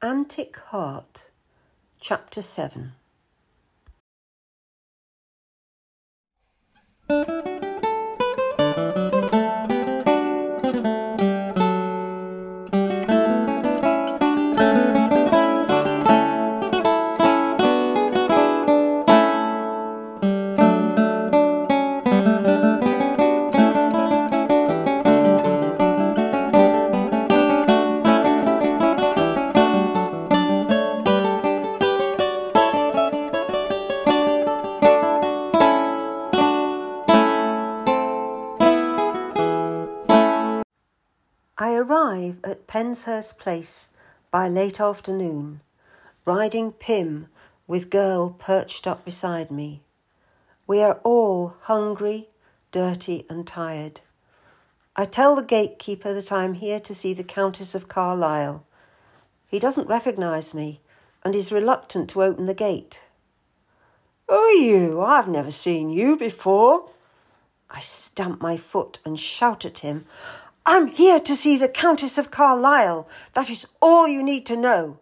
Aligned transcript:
Antic 0.00 0.56
Heart, 0.66 1.28
Chapter 1.98 2.40
7 2.40 2.92
Penshurst 42.88 43.36
Place 43.36 43.90
by 44.30 44.48
late 44.48 44.80
afternoon, 44.80 45.60
riding 46.24 46.72
Pym 46.72 47.28
with 47.66 47.90
girl 47.90 48.30
perched 48.30 48.86
up 48.86 49.04
beside 49.04 49.50
me. 49.50 49.82
We 50.66 50.80
are 50.80 50.98
all 51.04 51.52
hungry, 51.60 52.30
dirty, 52.72 53.26
and 53.28 53.46
tired. 53.46 54.00
I 54.96 55.04
tell 55.04 55.36
the 55.36 55.42
gatekeeper 55.42 56.14
that 56.14 56.32
I 56.32 56.44
am 56.44 56.54
here 56.54 56.80
to 56.80 56.94
see 56.94 57.12
the 57.12 57.22
Countess 57.22 57.74
of 57.74 57.88
Carlisle. 57.88 58.64
He 59.46 59.58
doesn't 59.58 59.86
recognise 59.86 60.54
me 60.54 60.80
and 61.22 61.36
is 61.36 61.52
reluctant 61.52 62.08
to 62.10 62.22
open 62.22 62.46
the 62.46 62.54
gate. 62.54 63.02
Who 64.30 64.34
are 64.34 64.52
you? 64.52 65.02
I've 65.02 65.28
never 65.28 65.50
seen 65.50 65.90
you 65.90 66.16
before. 66.16 66.90
I 67.68 67.80
stamp 67.80 68.40
my 68.40 68.56
foot 68.56 68.98
and 69.04 69.20
shout 69.20 69.66
at 69.66 69.80
him. 69.80 70.06
I'm 70.70 70.88
here 70.88 71.18
to 71.18 71.34
see 71.34 71.56
the 71.56 71.66
Countess 71.66 72.18
of 72.18 72.30
Carlisle. 72.30 73.08
That 73.32 73.48
is 73.48 73.66
all 73.80 74.06
you 74.06 74.22
need 74.22 74.44
to 74.44 74.54
know. 74.54 74.98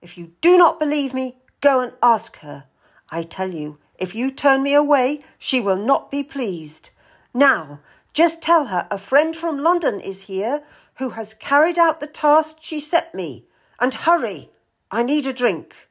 If 0.00 0.16
you 0.16 0.32
do 0.40 0.56
not 0.56 0.80
believe 0.80 1.12
me, 1.12 1.36
go 1.60 1.80
and 1.80 1.92
ask 2.02 2.38
her. 2.38 2.64
I 3.10 3.24
tell 3.24 3.52
you, 3.52 3.76
if 3.98 4.14
you 4.14 4.30
turn 4.30 4.62
me 4.62 4.72
away, 4.72 5.22
she 5.38 5.60
will 5.60 5.76
not 5.76 6.10
be 6.10 6.22
pleased. 6.22 6.88
Now, 7.34 7.80
just 8.14 8.40
tell 8.40 8.68
her 8.68 8.88
a 8.90 8.96
friend 8.96 9.36
from 9.36 9.62
London 9.62 10.00
is 10.00 10.22
here 10.22 10.62
who 10.94 11.10
has 11.10 11.34
carried 11.34 11.78
out 11.78 12.00
the 12.00 12.06
task 12.06 12.56
she 12.62 12.80
set 12.80 13.14
me. 13.14 13.44
And 13.78 13.92
hurry, 13.92 14.48
I 14.90 15.02
need 15.02 15.26
a 15.26 15.34
drink. 15.34 15.90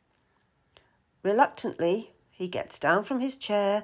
Reluctantly, 1.22 2.14
he 2.32 2.48
gets 2.48 2.80
down 2.80 3.04
from 3.04 3.20
his 3.20 3.36
chair 3.36 3.84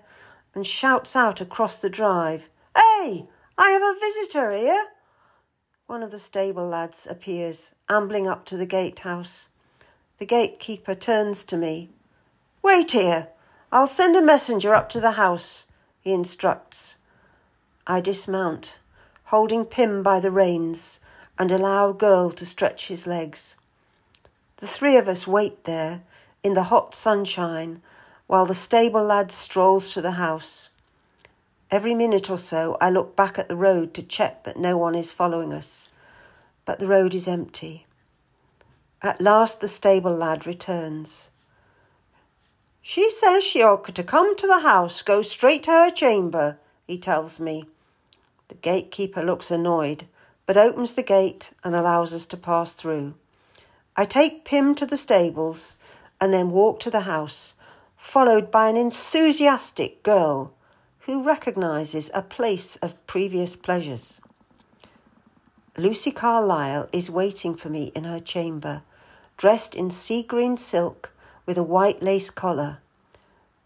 and 0.56 0.66
shouts 0.66 1.16
out 1.16 1.40
across 1.40 1.76
the 1.76 1.88
drive, 1.88 2.50
Hey, 2.76 3.28
I 3.60 3.70
have 3.70 3.84
a 3.84 4.00
visitor 4.00 4.52
here. 4.52 4.86
One 5.88 6.02
of 6.02 6.10
the 6.10 6.18
stable 6.18 6.68
lads 6.68 7.06
appears, 7.06 7.72
ambling 7.90 8.28
up 8.28 8.44
to 8.46 8.58
the 8.58 8.66
gatehouse. 8.66 9.50
The 10.18 10.26
gatekeeper 10.26 10.96
turns 10.96 11.44
to 11.44 11.58
me. 11.58 11.90
Wait 12.64 12.94
here. 12.94 13.28
I'll 13.72 13.86
send 13.86 14.16
a 14.16 14.22
messenger 14.22 14.74
up 14.74 14.90
to 14.90 15.00
the 15.00 15.12
house, 15.12 15.68
he 16.02 16.12
instructs. 16.12 16.98
I 17.86 18.02
dismount, 18.02 18.80
holding 19.26 19.64
Pym 19.64 20.02
by 20.02 20.20
the 20.20 20.32
reins, 20.32 21.00
and 21.38 21.52
allow 21.52 21.92
Girl 21.92 22.32
to 22.32 22.46
stretch 22.48 22.88
his 22.88 23.06
legs. 23.06 23.56
The 24.58 24.68
three 24.68 24.98
of 24.98 25.08
us 25.08 25.28
wait 25.28 25.66
there 25.66 26.02
in 26.42 26.56
the 26.56 26.64
hot 26.64 26.96
sunshine 26.96 27.84
while 28.26 28.48
the 28.48 28.56
stable 28.56 29.04
lad 29.04 29.32
strolls 29.32 29.94
to 29.94 30.02
the 30.02 30.14
house. 30.14 30.72
Every 31.76 31.94
minute 31.94 32.30
or 32.30 32.38
so, 32.38 32.78
I 32.80 32.90
look 32.90 33.18
back 33.18 33.38
at 33.38 33.50
the 33.50 33.56
road 33.58 33.94
to 33.96 34.02
check 34.02 34.46
that 34.46 34.56
no 34.56 34.78
one 34.78 34.96
is 34.96 35.12
following 35.12 35.52
us, 35.52 35.90
but 36.64 36.80
the 36.80 36.88
road 36.88 37.14
is 37.14 37.28
empty. 37.28 37.86
At 39.02 39.20
last, 39.20 39.60
the 39.60 39.68
stable 39.68 40.16
lad 40.16 40.48
returns. 40.48 41.32
She 42.82 43.10
says 43.10 43.44
she 43.44 43.62
ought 43.62 43.94
to 43.94 44.04
come 44.06 44.38
to 44.38 44.48
the 44.48 44.60
house, 44.60 45.02
go 45.02 45.22
straight 45.22 45.64
to 45.64 45.72
her 45.72 45.90
chamber, 45.90 46.58
he 46.88 46.98
tells 46.98 47.42
me. 47.42 47.66
The 48.48 48.56
gatekeeper 48.56 49.22
looks 49.22 49.52
annoyed, 49.52 50.06
but 50.46 50.56
opens 50.56 50.94
the 50.94 51.04
gate 51.04 51.52
and 51.62 51.76
allows 51.76 52.14
us 52.14 52.26
to 52.28 52.38
pass 52.38 52.72
through. 52.72 53.16
I 53.98 54.06
take 54.06 54.46
Pym 54.46 54.76
to 54.76 54.86
the 54.86 54.96
stables 54.96 55.76
and 56.22 56.34
then 56.34 56.52
walk 56.52 56.80
to 56.80 56.90
the 56.90 57.02
house, 57.02 57.56
followed 57.98 58.50
by 58.50 58.70
an 58.70 58.78
enthusiastic 58.78 60.02
girl 60.02 60.54
who 61.06 61.22
recognises 61.22 62.10
a 62.16 62.22
place 62.22 62.78
of 62.78 63.06
previous 63.06 63.56
pleasures. 63.56 64.20
Lucy 65.78 66.12
Carlisle 66.12 66.90
is 66.92 67.12
waiting 67.12 67.56
for 67.56 67.70
me 67.70 67.92
in 67.96 68.06
her 68.06 68.20
chamber, 68.20 68.82
dressed 69.38 69.76
in 69.76 69.92
sea 69.92 70.24
green 70.24 70.58
silk 70.58 71.12
with 71.46 71.60
a 71.60 71.64
white 71.64 72.02
lace 72.02 72.32
collar. 72.32 72.80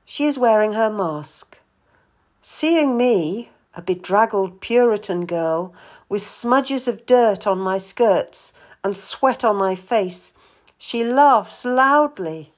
She 0.03 0.25
is 0.25 0.37
wearing 0.37 0.73
her 0.73 0.89
mask. 0.89 1.57
Seeing 2.41 2.97
me, 2.97 3.51
a 3.73 3.81
bedraggled 3.81 4.59
Puritan 4.59 5.25
girl, 5.25 5.73
with 6.09 6.27
smudges 6.27 6.89
of 6.89 7.05
dirt 7.05 7.47
on 7.47 7.57
my 7.57 7.77
skirts 7.77 8.51
and 8.83 8.97
sweat 8.97 9.45
on 9.45 9.55
my 9.55 9.75
face, 9.75 10.33
she 10.77 11.05
laughs 11.05 11.63
loudly. 11.63 12.51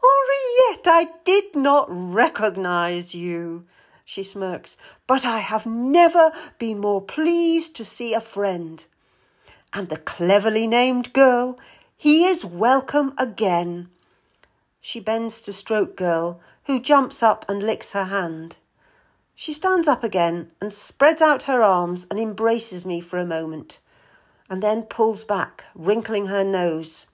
Henriette, 0.00 0.86
I 0.86 1.08
did 1.24 1.54
not 1.54 1.88
recognize 1.90 3.14
you 3.14 3.66
she 4.10 4.22
smirks, 4.22 4.78
but 5.06 5.26
I 5.26 5.40
have 5.40 5.66
never 5.66 6.32
been 6.58 6.78
more 6.78 7.02
pleased 7.02 7.76
to 7.76 7.84
see 7.84 8.14
a 8.14 8.20
friend. 8.20 8.82
And 9.74 9.90
the 9.90 9.98
cleverly 9.98 10.66
named 10.66 11.12
girl, 11.12 11.58
he 11.94 12.24
is 12.24 12.42
welcome 12.42 13.12
again. 13.18 13.90
She 14.80 14.98
bends 14.98 15.42
to 15.42 15.52
stroke 15.52 15.94
girl, 15.94 16.40
who 16.64 16.80
jumps 16.80 17.22
up 17.22 17.44
and 17.50 17.62
licks 17.62 17.92
her 17.92 18.04
hand. 18.04 18.56
She 19.34 19.52
stands 19.52 19.86
up 19.86 20.02
again 20.02 20.52
and 20.58 20.72
spreads 20.72 21.20
out 21.20 21.42
her 21.42 21.62
arms 21.62 22.06
and 22.10 22.18
embraces 22.18 22.86
me 22.86 23.02
for 23.02 23.18
a 23.18 23.26
moment, 23.26 23.78
and 24.48 24.62
then 24.62 24.84
pulls 24.84 25.22
back, 25.22 25.64
wrinkling 25.74 26.28
her 26.28 26.44
nose. 26.44 27.04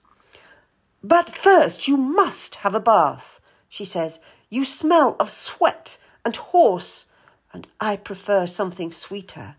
But 1.03 1.35
first 1.35 1.89
you 1.89 1.97
must 1.97 2.55
have 2.55 2.73
a 2.73 2.79
bath, 2.79 3.41
she 3.67 3.83
says. 3.83 4.21
You 4.49 4.63
smell 4.63 5.17
of 5.19 5.29
sweat 5.29 5.97
and 6.25 6.35
horse, 6.35 7.05
and 7.53 7.67
I 7.79 7.95
prefer 7.95 8.47
something 8.47 8.91
sweeter. 8.91 9.55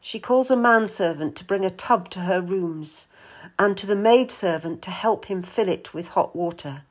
She 0.00 0.18
calls 0.18 0.50
a 0.50 0.56
manservant 0.56 1.36
to 1.36 1.44
bring 1.44 1.64
a 1.64 1.70
tub 1.70 2.08
to 2.10 2.20
her 2.20 2.40
rooms, 2.40 3.06
and 3.58 3.76
to 3.76 3.86
the 3.86 3.94
maidservant 3.94 4.80
to 4.82 4.90
help 4.90 5.26
him 5.26 5.42
fill 5.42 5.68
it 5.68 5.92
with 5.92 6.08
hot 6.08 6.34
water. 6.34 6.82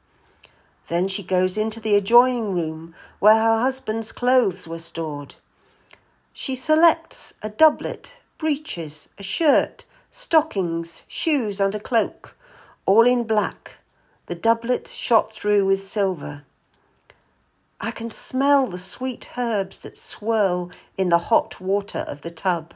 Then 0.87 1.07
she 1.07 1.23
goes 1.23 1.57
into 1.57 1.79
the 1.79 1.95
adjoining 1.95 2.53
room 2.53 2.95
where 3.19 3.35
her 3.35 3.59
husband's 3.61 4.11
clothes 4.11 4.67
were 4.67 4.79
stored. 4.79 5.35
She 6.31 6.55
selects 6.55 7.33
a 7.41 7.49
doublet, 7.49 8.17
breeches, 8.37 9.09
a 9.17 9.23
shirt, 9.23 9.85
stockings, 10.11 11.03
shoes, 11.07 11.59
and 11.59 11.73
a 11.75 11.79
cloak, 11.79 12.35
all 12.85 13.05
in 13.05 13.23
black, 13.23 13.77
the 14.27 14.35
doublet 14.35 14.87
shot 14.87 15.33
through 15.33 15.65
with 15.65 15.87
silver. 15.87 16.43
I 17.81 17.91
can 17.91 18.11
smell 18.11 18.67
the 18.67 18.77
sweet 18.77 19.29
herbs 19.37 19.77
that 19.79 19.97
swirl 19.97 20.69
in 20.97 21.07
the 21.07 21.17
hot 21.17 21.61
water 21.61 21.99
of 21.99 22.21
the 22.21 22.31
tub. 22.31 22.73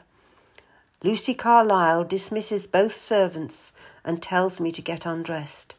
Lucy 1.02 1.34
Carlisle 1.34 2.04
dismisses 2.04 2.66
both 2.66 2.96
servants 2.96 3.74
and 4.02 4.22
tells 4.22 4.60
me 4.60 4.72
to 4.72 4.80
get 4.80 5.04
undressed. 5.04 5.74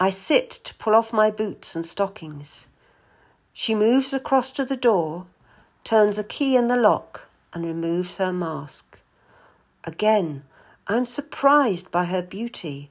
I 0.00 0.08
sit 0.08 0.50
to 0.50 0.74
pull 0.76 0.94
off 0.94 1.12
my 1.12 1.30
boots 1.30 1.76
and 1.76 1.86
stockings. 1.86 2.68
She 3.52 3.74
moves 3.74 4.14
across 4.14 4.50
to 4.52 4.64
the 4.64 4.78
door, 4.78 5.26
turns 5.84 6.18
a 6.18 6.24
key 6.24 6.56
in 6.56 6.68
the 6.68 6.76
lock, 6.78 7.28
and 7.52 7.66
removes 7.66 8.16
her 8.16 8.32
mask. 8.32 8.98
Again, 9.84 10.42
I'm 10.86 11.04
surprised 11.04 11.90
by 11.90 12.06
her 12.06 12.22
beauty. 12.22 12.90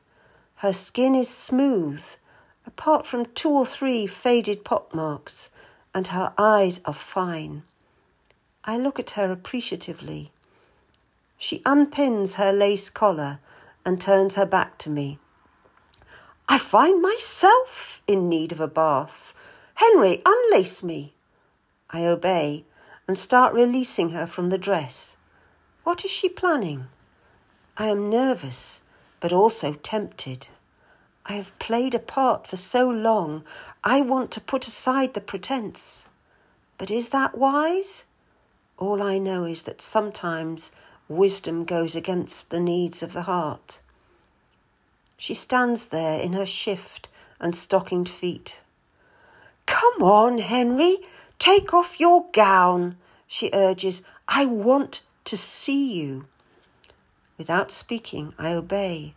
Her 0.58 0.72
skin 0.72 1.16
is 1.16 1.30
smooth 1.30 2.04
apart 2.66 3.08
from 3.08 3.26
two 3.34 3.50
or 3.50 3.66
three 3.66 4.06
faded 4.08 4.64
pock 4.64 4.94
marks, 4.94 5.50
and 5.94 6.08
her 6.08 6.34
eyes 6.38 6.80
are 6.86 6.94
fine. 6.94 7.64
I 8.64 8.78
look 8.78 9.00
at 9.00 9.12
her 9.12 9.32
appreciatively. 9.32 10.32
She 11.38 11.60
unpins 11.66 12.36
her 12.36 12.54
lace 12.54 12.90
collar 12.90 13.40
and 13.84 14.00
turns 14.00 14.36
her 14.36 14.46
back 14.46 14.78
to 14.80 14.90
me. 14.90 15.18
I 16.48 16.58
find 16.58 17.02
myself 17.02 18.02
in 18.08 18.30
need 18.30 18.52
of 18.52 18.60
a 18.60 18.68
bath. 18.68 19.34
Henry, 19.76 20.22
unlace 20.26 20.84
me. 20.84 21.14
I 21.90 22.06
obey 22.06 22.66
and 23.08 23.18
start 23.18 23.54
releasing 23.54 24.10
her 24.10 24.28
from 24.28 24.50
the 24.50 24.58
dress. 24.58 25.18
What 25.84 26.06
is 26.06 26.12
she 26.12 26.30
planning? 26.30 26.88
I 27.78 27.88
am 27.88 28.10
nervous, 28.10 28.84
but 29.20 29.34
also 29.34 29.74
tempted. 29.74 30.48
I 31.26 31.34
have 31.34 31.58
played 31.60 31.94
a 31.94 32.00
part 32.00 32.48
for 32.48 32.56
so 32.56 32.90
long, 32.90 33.44
I 33.84 34.02
want 34.02 34.32
to 34.32 34.42
put 34.42 34.68
aside 34.68 35.14
the 35.14 35.22
pretense. 35.22 36.10
But 36.78 36.90
is 36.90 37.10
that 37.10 37.38
wise? 37.38 38.06
All 38.78 39.04
I 39.04 39.20
know 39.20 39.46
is 39.46 39.62
that 39.64 39.82
sometimes 39.82 40.72
wisdom 41.08 41.66
goes 41.66 41.96
against 41.96 42.50
the 42.50 42.60
needs 42.60 43.04
of 43.04 43.14
the 43.14 43.24
heart. 43.24 43.80
She 45.18 45.36
stands 45.36 45.90
there 45.90 46.20
in 46.20 46.34
her 46.34 46.48
shift 46.48 47.08
and 47.40 47.56
stockinged 47.56 48.10
feet. 48.10 48.62
Come 49.68 50.02
on, 50.02 50.40
Henry, 50.40 50.98
take 51.38 51.74
off 51.74 52.00
your 52.00 52.26
gown, 52.34 52.98
she 53.28 53.52
urges. 53.54 54.02
I 54.28 54.46
want 54.46 55.02
to 55.26 55.38
see 55.38 55.94
you. 55.94 56.26
Without 57.38 57.72
speaking, 57.72 58.34
I 58.40 58.54
obey. 58.54 59.14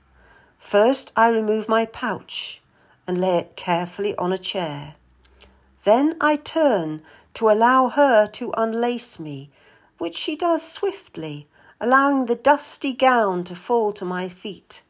First, 0.65 1.13
I 1.15 1.29
remove 1.29 1.69
my 1.69 1.85
pouch 1.85 2.63
and 3.07 3.21
lay 3.21 3.37
it 3.37 3.55
carefully 3.55 4.17
on 4.17 4.33
a 4.33 4.39
chair. 4.39 4.95
Then 5.85 6.17
I 6.23 6.37
turn 6.37 7.03
to 7.35 7.51
allow 7.51 7.91
her 7.91 8.27
to 8.29 8.51
unlace 8.57 9.19
me, 9.21 9.51
which 9.99 10.17
she 10.17 10.35
does 10.35 10.67
swiftly, 10.67 11.47
allowing 11.83 12.25
the 12.25 12.35
dusty 12.35 12.95
gown 12.95 13.45
to 13.45 13.55
fall 13.55 13.93
to 13.93 14.07
my 14.07 14.31
feet. 14.31 14.83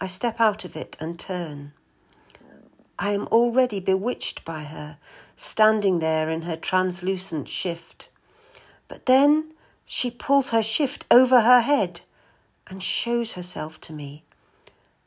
I 0.00 0.08
step 0.08 0.40
out 0.40 0.64
of 0.64 0.74
it 0.74 0.96
and 0.98 1.20
turn. 1.20 1.72
I 2.98 3.12
am 3.12 3.28
already 3.28 3.78
bewitched 3.78 4.44
by 4.44 4.64
her, 4.64 4.98
standing 5.36 6.00
there 6.00 6.28
in 6.28 6.42
her 6.42 6.56
translucent 6.56 7.48
shift. 7.48 8.10
But 8.88 9.06
then 9.06 9.52
she 9.86 10.10
pulls 10.10 10.50
her 10.50 10.64
shift 10.64 11.06
over 11.12 11.42
her 11.42 11.60
head 11.60 12.00
and 12.66 12.82
shows 12.82 13.34
herself 13.34 13.80
to 13.82 13.92
me. 13.92 14.24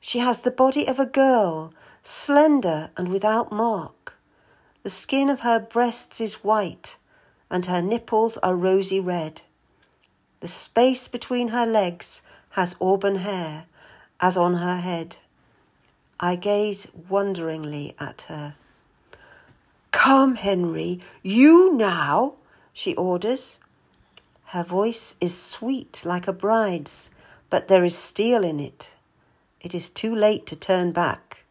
She 0.05 0.19
has 0.19 0.41
the 0.41 0.51
body 0.51 0.85
of 0.85 0.99
a 0.99 1.05
girl, 1.05 1.71
slender 2.03 2.89
and 2.97 3.07
without 3.07 3.53
mark. 3.53 4.13
The 4.83 4.89
skin 4.89 5.29
of 5.29 5.39
her 5.39 5.61
breasts 5.61 6.19
is 6.19 6.43
white, 6.43 6.97
and 7.49 7.67
her 7.67 7.81
nipples 7.81 8.37
are 8.39 8.53
rosy 8.53 8.99
red. 8.99 9.43
The 10.41 10.49
space 10.49 11.07
between 11.07 11.47
her 11.47 11.65
legs 11.65 12.21
has 12.49 12.75
auburn 12.81 13.19
hair, 13.19 13.63
as 14.19 14.35
on 14.35 14.55
her 14.55 14.75
head. 14.81 15.15
I 16.19 16.35
gaze 16.35 16.85
wonderingly 17.07 17.95
at 17.97 18.23
her. 18.23 18.55
Come, 19.91 20.35
Henry, 20.35 20.99
you 21.21 21.71
now, 21.71 22.33
she 22.73 22.93
orders. 22.95 23.57
Her 24.47 24.63
voice 24.63 25.15
is 25.21 25.33
sweet 25.33 26.03
like 26.03 26.27
a 26.27 26.33
bride's, 26.33 27.09
but 27.49 27.69
there 27.69 27.85
is 27.85 27.97
steel 27.97 28.43
in 28.43 28.59
it. 28.59 28.91
It 29.63 29.73
is 29.73 29.89
too 29.89 30.13
late 30.13 30.45
to 30.47 30.57
turn 30.57 30.91
back. 30.91 31.45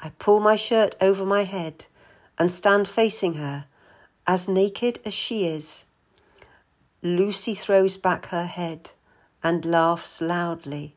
I 0.00 0.08
pull 0.08 0.40
my 0.40 0.56
shirt 0.56 0.96
over 1.00 1.24
my 1.24 1.44
head 1.44 1.86
and 2.36 2.50
stand 2.50 2.88
facing 2.88 3.34
her, 3.34 3.66
as 4.26 4.48
naked 4.48 4.98
as 5.04 5.14
she 5.14 5.46
is. 5.46 5.84
Lucy 7.00 7.54
throws 7.54 7.96
back 7.96 8.26
her 8.26 8.46
head 8.46 8.90
and 9.40 9.64
laughs 9.64 10.20
loudly. 10.20 10.96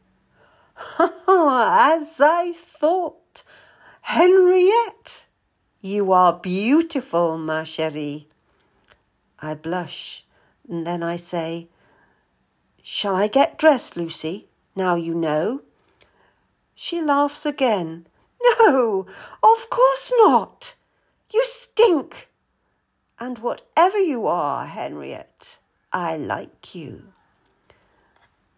as 1.00 2.20
I 2.20 2.54
thought, 2.56 3.44
Henriette, 4.02 5.28
you 5.80 6.12
are 6.12 6.34
beautiful, 6.34 7.38
ma 7.38 7.62
chérie. 7.62 8.26
I 9.38 9.54
blush, 9.54 10.26
and 10.68 10.88
then 10.88 11.04
I 11.04 11.18
say, 11.18 11.68
Shall 12.82 13.16
I 13.16 13.28
get 13.28 13.60
dressed, 13.60 13.96
Lucy, 13.96 14.48
now 14.76 14.96
you 14.96 15.14
know? 15.14 15.62
She 16.84 17.00
laughs 17.00 17.46
again. 17.46 18.08
No, 18.42 19.06
of 19.44 19.70
course 19.70 20.12
not. 20.18 20.74
You 21.32 21.46
stink. 21.46 22.28
And 23.20 23.38
whatever 23.38 24.00
you 24.00 24.26
are, 24.26 24.66
Henriette, 24.66 25.60
I 25.94 26.18
like 26.18 26.74
you. 26.74 27.14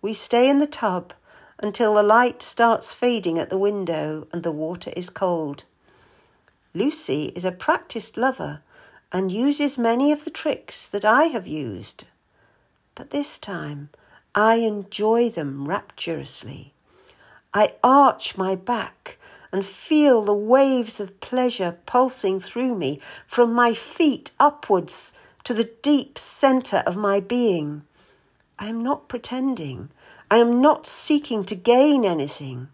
We 0.01 0.13
stay 0.13 0.49
in 0.49 0.59
the 0.59 0.67
tub 0.67 1.11
until 1.59 1.95
the 1.95 2.01
light 2.01 2.41
starts 2.41 2.93
fading 2.93 3.37
at 3.37 3.49
the 3.49 3.57
window 3.57 4.25
and 4.31 4.41
the 4.41 4.53
water 4.53 4.93
is 4.95 5.09
cold. 5.09 5.65
Lucy 6.73 7.33
is 7.35 7.43
a 7.43 7.51
practiced 7.51 8.15
lover 8.15 8.61
and 9.11 9.33
uses 9.33 9.77
many 9.77 10.13
of 10.13 10.23
the 10.23 10.31
tricks 10.31 10.87
that 10.87 11.03
I 11.03 11.25
have 11.25 11.45
used. 11.45 12.05
But 12.95 13.09
this 13.09 13.37
time 13.37 13.89
I 14.33 14.55
enjoy 14.55 15.29
them 15.29 15.67
rapturously. 15.67 16.72
I 17.55 17.75
arch 17.83 18.35
my 18.35 18.55
back 18.55 19.19
and 19.51 19.63
feel 19.63 20.23
the 20.23 20.33
waves 20.33 20.99
of 20.99 21.19
pleasure 21.19 21.77
pulsing 21.85 22.39
through 22.39 22.73
me 22.73 22.99
from 23.27 23.53
my 23.53 23.75
feet 23.75 24.31
upwards 24.39 25.13
to 25.43 25.53
the 25.53 25.69
deep 25.83 26.17
centre 26.17 26.81
of 26.87 26.97
my 26.97 27.19
being. 27.19 27.83
I 28.57 28.67
am 28.67 28.81
not 28.81 29.07
pretending. 29.07 29.91
I 30.31 30.37
am 30.37 30.61
not 30.61 30.87
seeking 30.87 31.43
to 31.45 31.55
gain 31.55 32.05
anything. 32.05 32.69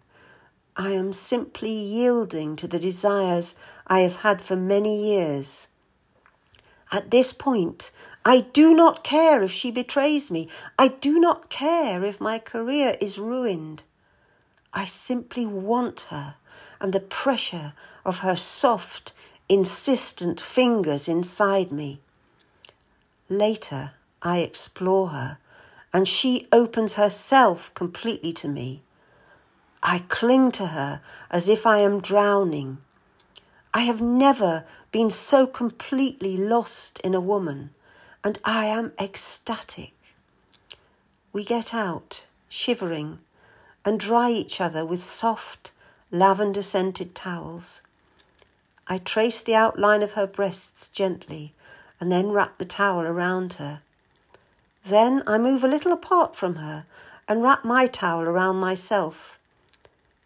I 0.76 0.92
am 0.92 1.12
simply 1.12 1.72
yielding 1.72 2.56
to 2.56 2.66
the 2.66 2.78
desires 2.78 3.54
I 3.86 4.00
have 4.00 4.16
had 4.16 4.40
for 4.40 4.56
many 4.56 4.96
years. 4.96 5.68
At 6.90 7.10
this 7.10 7.34
point, 7.34 7.90
I 8.24 8.40
do 8.40 8.72
not 8.72 9.04
care 9.04 9.42
if 9.42 9.52
she 9.52 9.70
betrays 9.70 10.30
me. 10.30 10.48
I 10.78 10.88
do 10.88 11.20
not 11.20 11.50
care 11.50 12.02
if 12.02 12.18
my 12.18 12.38
career 12.38 12.96
is 12.98 13.18
ruined. 13.18 13.82
I 14.72 14.84
simply 14.84 15.46
want 15.46 16.02
her 16.10 16.36
and 16.80 16.92
the 16.92 17.00
pressure 17.00 17.74
of 18.04 18.20
her 18.20 18.36
soft, 18.36 19.12
insistent 19.48 20.40
fingers 20.40 21.08
inside 21.08 21.72
me. 21.72 22.00
Later, 23.28 23.92
I 24.22 24.38
explore 24.38 25.08
her 25.08 25.38
and 25.92 26.06
she 26.06 26.46
opens 26.52 26.94
herself 26.94 27.74
completely 27.74 28.32
to 28.34 28.48
me. 28.48 28.82
I 29.82 30.00
cling 30.08 30.52
to 30.52 30.68
her 30.68 31.00
as 31.30 31.48
if 31.48 31.66
I 31.66 31.78
am 31.78 32.00
drowning. 32.00 32.78
I 33.72 33.80
have 33.80 34.00
never 34.00 34.64
been 34.92 35.10
so 35.10 35.46
completely 35.46 36.36
lost 36.36 37.00
in 37.00 37.14
a 37.14 37.20
woman, 37.20 37.70
and 38.22 38.38
I 38.44 38.66
am 38.66 38.92
ecstatic. 39.00 39.94
We 41.32 41.44
get 41.44 41.72
out, 41.72 42.26
shivering, 42.48 43.20
and 43.84 43.98
dry 43.98 44.30
each 44.30 44.60
other 44.60 44.84
with 44.84 45.02
soft, 45.02 45.72
lavender 46.10 46.62
scented 46.62 47.14
towels. 47.14 47.80
I 48.86 48.98
trace 48.98 49.40
the 49.40 49.54
outline 49.54 50.02
of 50.02 50.12
her 50.12 50.26
breasts 50.26 50.88
gently 50.88 51.54
and 51.98 52.12
then 52.12 52.30
wrap 52.30 52.58
the 52.58 52.64
towel 52.64 53.00
around 53.02 53.54
her. 53.54 53.82
Then 54.84 55.22
I 55.26 55.38
move 55.38 55.64
a 55.64 55.68
little 55.68 55.92
apart 55.92 56.36
from 56.36 56.56
her 56.56 56.84
and 57.28 57.42
wrap 57.42 57.64
my 57.64 57.86
towel 57.86 58.22
around 58.22 58.56
myself. 58.56 59.38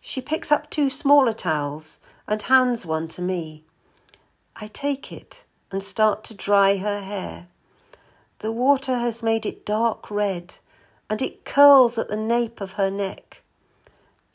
She 0.01 0.21
picks 0.21 0.51
up 0.51 0.71
two 0.71 0.91
smaller 0.91 1.33
towels 1.33 2.01
and 2.27 2.43
hands 2.43 2.85
one 2.85 3.09
to 3.09 3.23
me. 3.23 3.65
I 4.57 4.69
take 4.69 5.13
it 5.13 5.45
and 5.71 5.83
start 5.83 6.25
to 6.25 6.35
dry 6.35 6.79
her 6.79 7.03
hair. 7.03 7.49
The 8.41 8.53
water 8.53 8.99
has 8.99 9.23
made 9.23 9.47
it 9.47 9.65
dark 9.65 10.11
red 10.11 10.57
and 11.09 11.23
it 11.23 11.45
curls 11.45 11.99
at 11.99 12.09
the 12.09 12.17
nape 12.17 12.61
of 12.61 12.73
her 12.73 12.91
neck. 12.91 13.43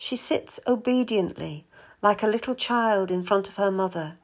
She 0.02 0.16
sits 0.16 0.62
obediently, 0.66 1.66
like 2.02 2.24
a 2.24 2.28
little 2.28 2.56
child 2.56 3.12
in 3.12 3.22
front 3.22 3.50
of 3.50 3.58
her 3.58 3.70
mother. 3.70 4.18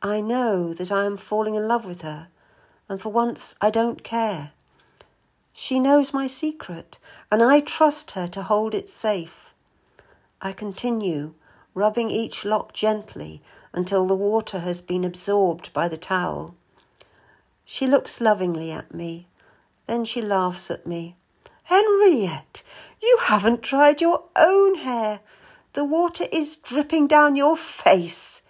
I 0.00 0.22
know 0.22 0.72
that 0.72 0.90
I 0.90 1.04
am 1.04 1.18
falling 1.18 1.54
in 1.54 1.68
love 1.68 1.84
with 1.84 2.00
her, 2.00 2.28
and 2.88 2.98
for 2.98 3.10
once 3.10 3.54
I 3.60 3.68
don't 3.68 4.02
care. 4.02 4.52
She 5.52 5.78
knows 5.78 6.14
my 6.14 6.26
secret, 6.26 6.98
and 7.30 7.42
I 7.42 7.60
trust 7.60 8.12
her 8.12 8.26
to 8.28 8.42
hold 8.44 8.74
it 8.74 8.88
safe. 8.88 9.52
I 10.40 10.54
continue, 10.54 11.34
rubbing 11.74 12.10
each 12.10 12.46
lock 12.46 12.72
gently 12.72 13.42
until 13.74 14.06
the 14.06 14.16
water 14.16 14.60
has 14.60 14.80
been 14.80 15.04
absorbed 15.04 15.74
by 15.74 15.88
the 15.88 15.98
towel. 15.98 16.54
She 17.66 17.86
looks 17.86 18.18
lovingly 18.18 18.70
at 18.70 18.94
me, 18.94 19.26
then 19.86 20.06
she 20.06 20.22
laughs 20.22 20.70
at 20.70 20.86
me. 20.86 21.16
Henriette, 21.70 22.64
you 23.00 23.16
haven't 23.20 23.60
dried 23.60 24.00
your 24.00 24.24
own 24.34 24.74
hair. 24.74 25.20
The 25.74 25.84
water 25.84 26.26
is 26.32 26.56
dripping 26.56 27.06
down 27.06 27.36
your 27.36 27.56
face. 27.56 28.42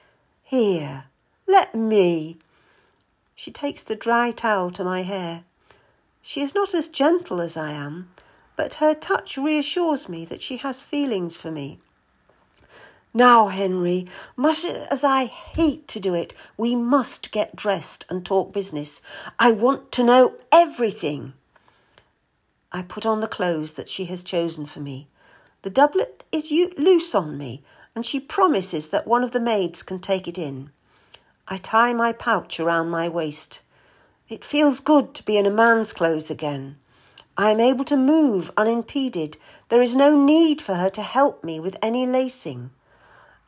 Here, 0.43 1.05
let 1.47 1.75
me. 1.75 2.39
She 3.35 3.51
takes 3.51 3.83
the 3.83 3.95
dry 3.95 4.31
towel 4.31 4.71
to 4.71 4.83
my 4.83 5.03
hair. 5.03 5.45
She 6.23 6.41
is 6.41 6.55
not 6.55 6.73
as 6.73 6.89
gentle 6.89 7.43
as 7.43 7.59
I 7.59 7.73
am, 7.73 8.11
but 8.57 8.81
her 8.81 8.95
touch 8.95 9.37
reassures 9.37 10.09
me 10.09 10.25
that 10.25 10.41
she 10.41 10.57
has 10.57 10.83
feelings 10.83 11.37
for 11.37 11.51
me. 11.51 11.79
Now, 13.13 13.49
Henry, 13.49 14.07
much 14.35 14.65
as 14.65 15.05
I 15.05 15.27
hate 15.27 15.87
to 15.89 16.01
do 16.01 16.15
it, 16.15 16.33
we 16.57 16.75
must 16.75 17.33
get 17.33 17.55
dressed 17.55 18.07
and 18.09 18.25
talk 18.25 18.55
business. 18.55 19.03
I 19.39 19.51
want 19.51 19.93
to 19.93 20.05
know 20.05 20.37
everything. 20.51 21.35
I 22.73 22.83
put 22.83 23.05
on 23.05 23.21
the 23.21 23.27
clothes 23.27 23.73
that 23.73 23.89
she 23.89 24.05
has 24.05 24.23
chosen 24.23 24.65
for 24.65 24.79
me. 24.79 25.09
The 25.63 25.71
doublet 25.71 26.23
is 26.31 26.53
loose 26.53 27.17
on 27.17 27.37
me, 27.37 27.65
and 27.97 28.07
she 28.07 28.21
promises 28.21 28.89
that 28.89 29.09
one 29.09 29.25
of 29.25 29.33
the 29.33 29.41
maids 29.41 29.83
can 29.83 29.99
take 29.99 30.29
it 30.29 30.39
in. 30.39 30.71
I 31.49 31.57
tie 31.57 31.93
my 31.93 32.13
pouch 32.13 32.61
around 32.61 32.91
my 32.91 33.09
waist. 33.09 33.61
It 34.29 34.45
feels 34.45 34.79
good 34.79 35.15
to 35.15 35.25
be 35.25 35.37
in 35.37 35.47
a 35.47 35.51
man's 35.51 35.93
clothes 35.93 36.31
again. 36.31 36.79
I 37.37 37.51
am 37.51 37.59
able 37.59 37.85
to 37.87 37.97
move 37.97 38.53
unimpeded. 38.57 39.37
There 39.69 39.83
is 39.83 39.97
no 39.97 40.15
need 40.17 40.63
for 40.63 40.75
her 40.77 40.91
to 40.91 41.03
help 41.03 41.43
me 41.43 41.59
with 41.59 41.77
any 41.83 42.07
lacing. 42.07 42.71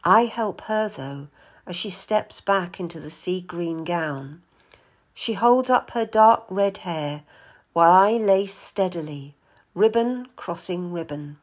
I 0.02 0.24
help 0.24 0.62
her, 0.62 0.88
though, 0.88 1.28
as 1.64 1.76
she 1.76 1.90
steps 1.90 2.40
back 2.40 2.80
into 2.80 2.98
the 2.98 3.08
sea 3.08 3.40
green 3.40 3.84
gown. 3.84 4.42
She 5.14 5.34
holds 5.34 5.70
up 5.70 5.90
her 5.90 6.04
dark 6.04 6.42
red 6.50 6.78
hair 6.78 7.22
while 7.72 7.90
I 7.90 8.12
lace 8.12 8.54
steadily, 8.54 9.34
ribbon 9.74 10.28
crossing 10.36 10.92
ribbon. 10.92 11.38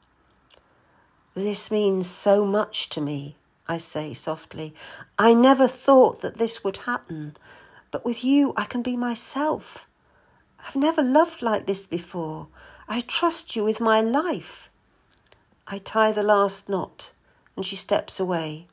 This 1.33 1.71
means 1.71 2.07
so 2.07 2.45
much 2.45 2.89
to 2.89 3.01
me, 3.01 3.35
I 3.67 3.77
say 3.77 4.13
softly. 4.13 4.73
I 5.17 5.33
never 5.33 5.67
thought 5.67 6.21
that 6.21 6.37
this 6.37 6.63
would 6.63 6.77
happen, 6.77 7.35
but 7.91 8.05
with 8.05 8.23
you 8.23 8.53
I 8.55 8.65
can 8.65 8.81
be 8.83 8.95
myself. 8.95 9.87
I've 10.67 10.75
never 10.75 11.01
loved 11.01 11.41
like 11.41 11.65
this 11.65 11.87
before. 11.87 12.47
I 12.87 13.01
trust 13.01 13.55
you 13.55 13.63
with 13.63 13.79
my 13.79 14.01
life. 14.01 14.69
I 15.67 15.77
tie 15.77 16.11
the 16.11 16.23
last 16.23 16.69
knot, 16.69 17.11
and 17.55 17.65
she 17.65 17.75
steps 17.75 18.19
away. 18.19 18.67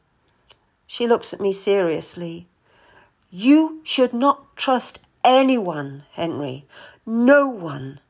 She 0.86 1.06
looks 1.06 1.32
at 1.32 1.40
me 1.40 1.52
seriously. 1.52 2.48
You 3.30 3.80
should 3.82 4.12
not 4.12 4.56
trust 4.56 4.98
anyone, 5.26 6.04
Henry. 6.12 6.64
No 7.04 7.48
one. 7.48 8.00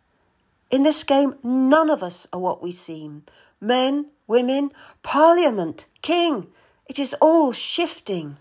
In 0.71 0.83
this 0.83 1.03
game, 1.03 1.37
none 1.43 1.91
of 1.91 2.03
us 2.03 2.27
are 2.33 2.39
what 2.39 2.63
we 2.63 2.71
seem. 2.71 3.25
Men, 3.61 4.07
women, 4.27 4.71
parliament, 5.03 5.87
king. 6.03 6.47
It 6.87 6.99
is 6.99 7.15
all 7.21 7.53
shifting. 7.53 8.37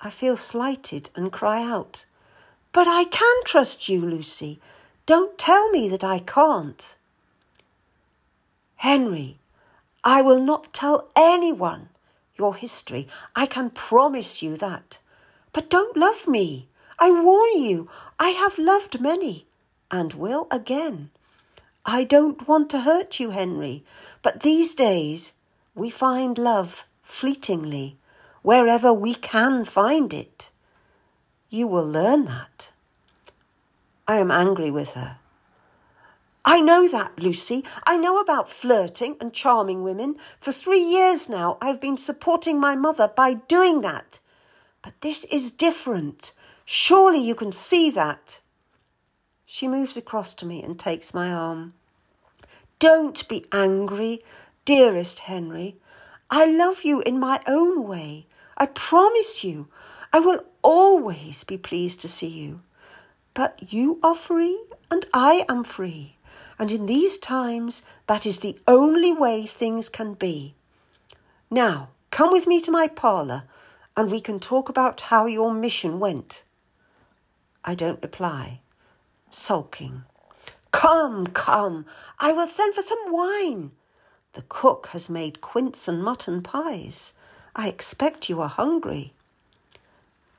I 0.00 0.10
feel 0.10 0.36
slighted 0.36 1.10
and 1.16 1.32
cry 1.32 1.62
out, 1.62 2.06
But 2.72 2.86
I 2.86 3.04
can 3.04 3.36
trust 3.44 3.88
you, 3.88 4.00
Lucy. 4.00 4.60
Don't 5.06 5.36
tell 5.38 5.70
me 5.70 5.88
that 5.88 6.04
I 6.04 6.20
can't. 6.20 6.96
Henry, 8.76 9.38
I 10.04 10.22
will 10.22 10.40
not 10.40 10.72
tell 10.72 11.08
anyone 11.16 11.88
your 12.36 12.54
history. 12.54 13.08
I 13.34 13.46
can 13.46 13.70
promise 13.70 14.42
you 14.42 14.56
that. 14.58 14.98
But 15.52 15.70
don't 15.70 15.96
love 15.96 16.28
me. 16.28 16.68
I 16.98 17.10
warn 17.10 17.62
you, 17.62 17.90
I 18.18 18.30
have 18.30 18.58
loved 18.58 19.00
many 19.00 19.46
and 19.90 20.14
will 20.14 20.46
again. 20.50 21.10
I 21.84 22.04
don't 22.04 22.48
want 22.48 22.70
to 22.70 22.80
hurt 22.80 23.20
you, 23.20 23.30
Henry, 23.30 23.84
but 24.22 24.40
these 24.40 24.74
days 24.74 25.34
we 25.74 25.90
find 25.90 26.38
love 26.38 26.84
fleetingly, 27.02 27.96
wherever 28.42 28.92
we 28.92 29.14
can 29.14 29.64
find 29.64 30.12
it. 30.12 30.50
You 31.50 31.66
will 31.66 31.86
learn 31.86 32.24
that. 32.24 32.72
I 34.08 34.16
am 34.16 34.30
angry 34.30 34.70
with 34.70 34.92
her. 34.92 35.18
I 36.44 36.60
know 36.60 36.88
that, 36.88 37.18
Lucy. 37.18 37.64
I 37.84 37.96
know 37.96 38.20
about 38.20 38.48
flirting 38.48 39.16
and 39.20 39.32
charming 39.32 39.82
women. 39.82 40.16
For 40.40 40.52
three 40.52 40.80
years 40.82 41.28
now, 41.28 41.58
I've 41.60 41.80
been 41.80 41.96
supporting 41.96 42.60
my 42.60 42.76
mother 42.76 43.08
by 43.08 43.34
doing 43.34 43.80
that. 43.80 44.20
But 44.80 45.00
this 45.00 45.24
is 45.24 45.50
different. 45.50 46.32
Surely 46.68 47.20
you 47.20 47.36
can 47.36 47.52
see 47.52 47.90
that. 47.90 48.40
She 49.44 49.68
moves 49.68 49.96
across 49.96 50.34
to 50.34 50.44
me 50.44 50.64
and 50.64 50.76
takes 50.76 51.14
my 51.14 51.30
arm. 51.30 51.74
Don't 52.80 53.26
be 53.28 53.46
angry, 53.52 54.24
dearest 54.64 55.20
Henry. 55.20 55.76
I 56.28 56.44
love 56.44 56.82
you 56.82 57.02
in 57.02 57.20
my 57.20 57.40
own 57.46 57.84
way. 57.84 58.26
I 58.56 58.66
promise 58.66 59.44
you, 59.44 59.68
I 60.12 60.18
will 60.18 60.44
always 60.62 61.44
be 61.44 61.56
pleased 61.56 62.00
to 62.00 62.08
see 62.08 62.26
you. 62.26 62.62
But 63.32 63.72
you 63.72 64.00
are 64.02 64.16
free 64.16 64.60
and 64.90 65.06
I 65.14 65.44
am 65.48 65.62
free. 65.62 66.16
And 66.58 66.72
in 66.72 66.86
these 66.86 67.16
times, 67.16 67.84
that 68.08 68.26
is 68.26 68.40
the 68.40 68.58
only 68.66 69.12
way 69.12 69.46
things 69.46 69.88
can 69.88 70.14
be. 70.14 70.56
Now, 71.48 71.90
come 72.10 72.32
with 72.32 72.48
me 72.48 72.60
to 72.62 72.72
my 72.72 72.88
parlour 72.88 73.44
and 73.96 74.10
we 74.10 74.20
can 74.20 74.40
talk 74.40 74.68
about 74.68 75.00
how 75.00 75.26
your 75.26 75.54
mission 75.54 76.00
went. 76.00 76.42
I 77.68 77.74
don't 77.74 78.00
reply, 78.00 78.60
sulking. 79.30 80.04
Come, 80.70 81.26
come, 81.26 81.84
I 82.20 82.30
will 82.30 82.46
send 82.46 82.76
for 82.76 82.82
some 82.82 83.10
wine. 83.10 83.72
The 84.34 84.42
cook 84.42 84.86
has 84.92 85.10
made 85.10 85.40
quince 85.40 85.88
and 85.88 86.00
mutton 86.00 86.42
pies. 86.42 87.12
I 87.56 87.66
expect 87.66 88.28
you 88.28 88.40
are 88.40 88.48
hungry. 88.48 89.14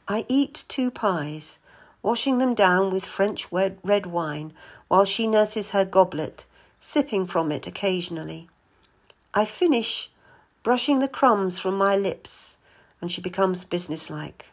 I 0.07 0.25
eat 0.29 0.63
two 0.69 0.89
pies, 0.89 1.59
washing 2.01 2.37
them 2.37 2.53
down 2.53 2.91
with 2.91 3.05
French 3.05 3.51
red 3.51 4.05
wine 4.05 4.53
while 4.87 5.03
she 5.03 5.27
nurses 5.27 5.71
her 5.71 5.83
goblet, 5.83 6.45
sipping 6.79 7.25
from 7.25 7.51
it 7.51 7.67
occasionally. 7.67 8.47
I 9.33 9.43
finish, 9.43 10.09
brushing 10.63 10.99
the 10.99 11.09
crumbs 11.09 11.59
from 11.59 11.77
my 11.77 11.97
lips, 11.97 12.57
and 13.01 13.11
she 13.11 13.19
becomes 13.19 13.65
businesslike. 13.65 14.45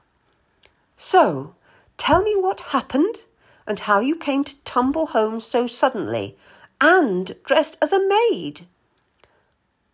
So, 0.96 1.54
tell 1.96 2.22
me 2.22 2.34
what 2.36 2.60
happened 2.60 3.22
and 3.66 3.80
how 3.80 4.00
you 4.00 4.16
came 4.16 4.44
to 4.44 4.56
tumble 4.60 5.06
home 5.06 5.40
so 5.40 5.66
suddenly 5.66 6.36
and 6.80 7.34
dressed 7.44 7.76
as 7.80 7.92
a 7.92 8.06
maid. 8.06 8.66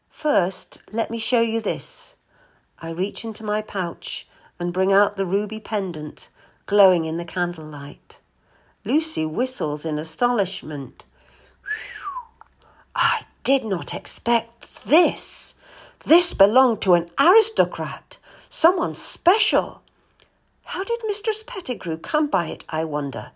First, 0.08 0.78
let 0.92 1.10
me 1.10 1.18
show 1.18 1.40
you 1.40 1.60
this. 1.60 2.14
I 2.78 2.90
reach 2.90 3.24
into 3.24 3.44
my 3.44 3.62
pouch 3.62 4.26
and 4.58 4.72
bring 4.72 4.92
out 4.92 5.16
the 5.16 5.26
ruby 5.26 5.60
pendant 5.60 6.28
glowing 6.66 7.04
in 7.04 7.16
the 7.16 7.24
candlelight. 7.24 8.20
Lucy 8.84 9.26
whistles 9.26 9.84
in 9.84 9.98
astonishment. 9.98 11.04
I 12.94 13.24
did 13.44 13.64
not 13.64 13.92
expect 13.92 14.84
this. 14.84 15.54
This 16.00 16.32
belonged 16.32 16.80
to 16.82 16.94
an 16.94 17.10
aristocrat, 17.18 18.18
someone 18.48 18.94
special. 18.94 19.82
How 20.74 20.84
did 20.84 21.00
Mistress 21.04 21.42
Pettigrew 21.44 21.96
come 21.96 22.28
by 22.28 22.46
it, 22.46 22.64
I 22.68 22.84
wonder? 22.84 23.32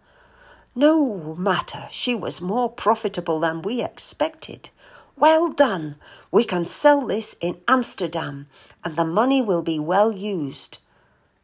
No 0.76 1.34
matter, 1.36 1.88
she 1.90 2.14
was 2.14 2.40
more 2.40 2.70
profitable 2.70 3.40
than 3.40 3.60
we 3.60 3.82
expected. 3.82 4.70
Well 5.16 5.50
done. 5.50 5.96
We 6.30 6.44
can 6.44 6.64
sell 6.64 7.04
this 7.04 7.34
in 7.40 7.60
Amsterdam 7.66 8.46
and 8.84 8.94
the 8.94 9.04
money 9.04 9.42
will 9.42 9.62
be 9.62 9.80
well 9.80 10.12
used. 10.12 10.78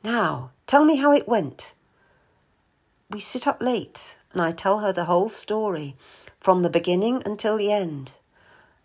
Now, 0.04 0.52
tell 0.68 0.84
me 0.84 0.94
how 0.94 1.10
it 1.10 1.26
went. 1.26 1.72
We 3.10 3.18
sit 3.18 3.48
up 3.48 3.60
late 3.60 4.16
and 4.32 4.40
I 4.40 4.52
tell 4.52 4.78
her 4.78 4.92
the 4.92 5.06
whole 5.06 5.28
story, 5.28 5.96
from 6.38 6.62
the 6.62 6.70
beginning 6.70 7.20
until 7.26 7.56
the 7.56 7.72
end. 7.72 8.12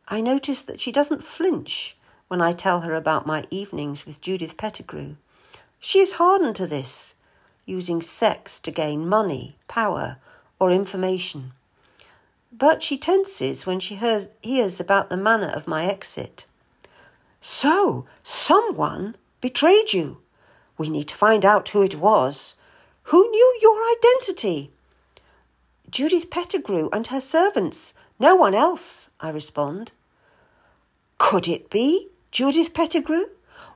I 0.08 0.22
notice 0.22 0.64
that 0.64 0.82
she 0.82 0.92
doesn't 0.92 1.24
flinch 1.24 1.96
when 2.30 2.42
I 2.42 2.52
tell 2.52 2.82
her 2.82 2.96
about 2.96 3.28
my 3.28 3.46
evenings 3.52 4.08
with 4.08 4.22
Judith 4.22 4.58
Pettigrew. 4.58 5.18
She 5.86 6.00
is 6.00 6.14
hardened 6.14 6.56
to 6.56 6.68
this, 6.68 7.16
using 7.66 8.02
sex 8.02 8.60
to 8.62 8.72
gain 8.72 9.08
money, 9.08 9.56
power, 9.68 10.18
or 10.60 10.72
information 10.72 11.54
but 12.58 12.82
she 12.82 12.98
tenses 12.98 13.66
when 13.66 13.82
she 13.82 13.96
hears, 13.96 14.30
hears 14.42 14.80
about 14.80 15.10
the 15.10 15.18
manner 15.18 15.50
of 15.50 15.68
my 15.68 15.86
exit. 15.86 16.46
So, 17.42 18.06
someone 18.24 19.16
betrayed 19.42 19.92
you. 19.92 20.20
We 20.78 20.90
need 20.90 21.10
to 21.10 21.16
find 21.16 21.44
out 21.44 21.70
who 21.70 21.82
it 21.82 21.96
was. 21.96 22.56
Who 23.04 23.30
knew 23.30 23.58
your 23.62 23.78
identity? 23.98 24.72
Judith 25.90 26.30
Pettigrew 26.30 26.90
and 26.94 27.08
her 27.08 27.20
servants. 27.20 27.94
No 28.20 28.36
one 28.36 28.56
else, 28.56 29.10
I 29.20 29.30
respond. 29.30 29.92
Could 31.18 31.48
it 31.48 31.70
be 31.70 32.08
Judith 32.32 32.74
Pettigrew? 32.74 33.26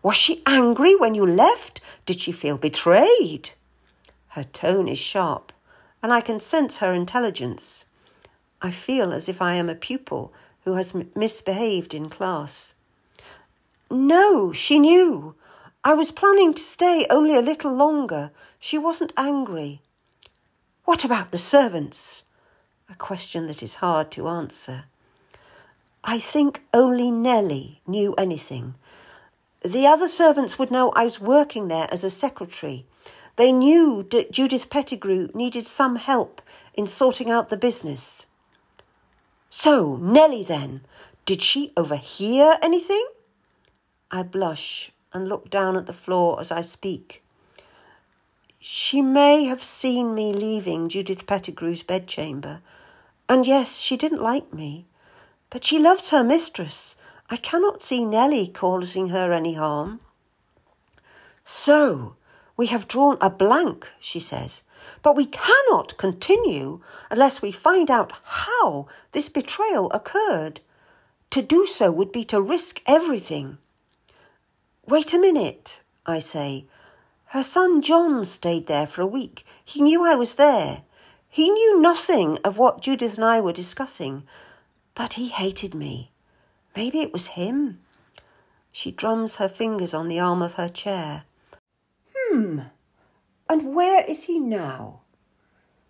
Was 0.01 0.15
she 0.15 0.41
angry 0.45 0.95
when 0.95 1.15
you 1.15 1.25
left? 1.25 1.81
Did 2.05 2.21
she 2.21 2.31
feel 2.31 2.57
betrayed? 2.57 3.51
Her 4.29 4.43
tone 4.43 4.87
is 4.87 4.97
sharp, 4.97 5.51
and 6.01 6.13
I 6.13 6.21
can 6.21 6.39
sense 6.39 6.77
her 6.77 6.93
intelligence. 6.93 7.85
I 8.61 8.71
feel 8.71 9.11
as 9.11 9.27
if 9.27 9.41
I 9.41 9.55
am 9.55 9.69
a 9.69 9.75
pupil 9.75 10.31
who 10.63 10.75
has 10.75 10.93
misbehaved 11.15 11.93
in 11.93 12.09
class. 12.09 12.75
No, 13.91 14.53
she 14.53 14.79
knew. 14.79 15.35
I 15.83 15.93
was 15.93 16.11
planning 16.11 16.53
to 16.53 16.61
stay 16.61 17.05
only 17.09 17.35
a 17.35 17.41
little 17.41 17.73
longer. 17.73 18.31
She 18.59 18.77
wasn't 18.77 19.13
angry. 19.17 19.81
What 20.85 21.03
about 21.03 21.31
the 21.31 21.37
servants? 21.37 22.23
A 22.89 22.95
question 22.95 23.47
that 23.47 23.63
is 23.63 23.75
hard 23.75 24.11
to 24.11 24.27
answer. 24.27 24.85
I 26.03 26.19
think 26.19 26.61
only 26.73 27.11
Nellie 27.11 27.81
knew 27.85 28.13
anything. 28.13 28.75
The 29.61 29.87
other 29.87 30.07
servants 30.07 30.57
would 30.57 30.71
know 30.71 30.91
I 30.91 31.03
was 31.03 31.19
working 31.19 31.67
there 31.67 31.87
as 31.91 32.03
a 32.03 32.09
secretary. 32.09 32.85
They 33.35 33.51
knew 33.51 34.03
that 34.11 34.31
Judith 34.31 34.69
Pettigrew 34.69 35.29
needed 35.33 35.67
some 35.67 35.97
help 35.97 36.41
in 36.73 36.87
sorting 36.87 37.29
out 37.29 37.49
the 37.49 37.57
business. 37.57 38.25
So, 39.49 39.97
Nellie 39.97 40.43
then, 40.43 40.81
did 41.25 41.41
she 41.41 41.73
overhear 41.75 42.57
anything? 42.61 43.05
I 44.11 44.23
blush 44.23 44.91
and 45.13 45.27
look 45.27 45.49
down 45.49 45.75
at 45.75 45.87
the 45.87 45.93
floor 45.93 46.39
as 46.39 46.51
I 46.51 46.61
speak. 46.61 47.21
She 48.59 49.01
may 49.01 49.45
have 49.45 49.63
seen 49.63 50.13
me 50.13 50.33
leaving 50.33 50.89
Judith 50.89 51.25
Pettigrew's 51.25 51.83
bedchamber, 51.83 52.61
and 53.27 53.45
yes, 53.45 53.77
she 53.77 53.97
didn't 53.97 54.21
like 54.21 54.53
me, 54.53 54.85
but 55.49 55.63
she 55.63 55.79
loves 55.79 56.09
her 56.09 56.23
mistress. 56.23 56.95
I 57.31 57.37
cannot 57.37 57.83
see 57.83 58.03
Nellie 58.03 58.47
causing 58.47 59.09
her 59.09 59.31
any 59.31 59.53
harm. 59.53 59.99
So, 61.45 62.15
we 62.57 62.67
have 62.67 62.87
drawn 62.87 63.17
a 63.21 63.29
blank, 63.29 63.87
she 63.99 64.19
says, 64.19 64.63
but 65.03 65.15
we 65.15 65.25
cannot 65.25 65.97
continue 65.97 66.81
unless 67.11 67.41
we 67.41 67.51
find 67.51 67.91
out 67.91 68.13
how 68.23 68.87
this 69.11 69.29
betrayal 69.29 69.91
occurred. 69.91 70.59
To 71.29 71.43
do 71.43 71.67
so 71.67 71.91
would 71.91 72.11
be 72.11 72.25
to 72.25 72.41
risk 72.41 72.81
everything. 72.87 73.59
Wait 74.87 75.13
a 75.13 75.19
minute, 75.19 75.81
I 76.07 76.17
say. 76.17 76.65
Her 77.25 77.43
son 77.43 77.83
John 77.83 78.25
stayed 78.25 78.65
there 78.65 78.87
for 78.87 79.03
a 79.03 79.07
week. 79.07 79.45
He 79.63 79.81
knew 79.83 80.03
I 80.03 80.15
was 80.15 80.33
there. 80.33 80.81
He 81.29 81.51
knew 81.51 81.79
nothing 81.79 82.39
of 82.43 82.57
what 82.57 82.81
Judith 82.81 83.15
and 83.15 83.25
I 83.25 83.39
were 83.39 83.53
discussing, 83.53 84.23
but 84.95 85.13
he 85.13 85.27
hated 85.27 85.75
me. 85.75 86.11
Maybe 86.75 86.99
it 86.99 87.13
was 87.13 87.27
him. 87.27 87.79
She 88.71 88.91
drums 88.91 89.35
her 89.35 89.49
fingers 89.49 89.93
on 89.93 90.07
the 90.07 90.19
arm 90.19 90.41
of 90.41 90.53
her 90.53 90.69
chair. 90.69 91.23
Hmm. 92.15 92.59
And 93.49 93.73
where 93.73 94.05
is 94.05 94.25
he 94.25 94.39
now? 94.39 95.01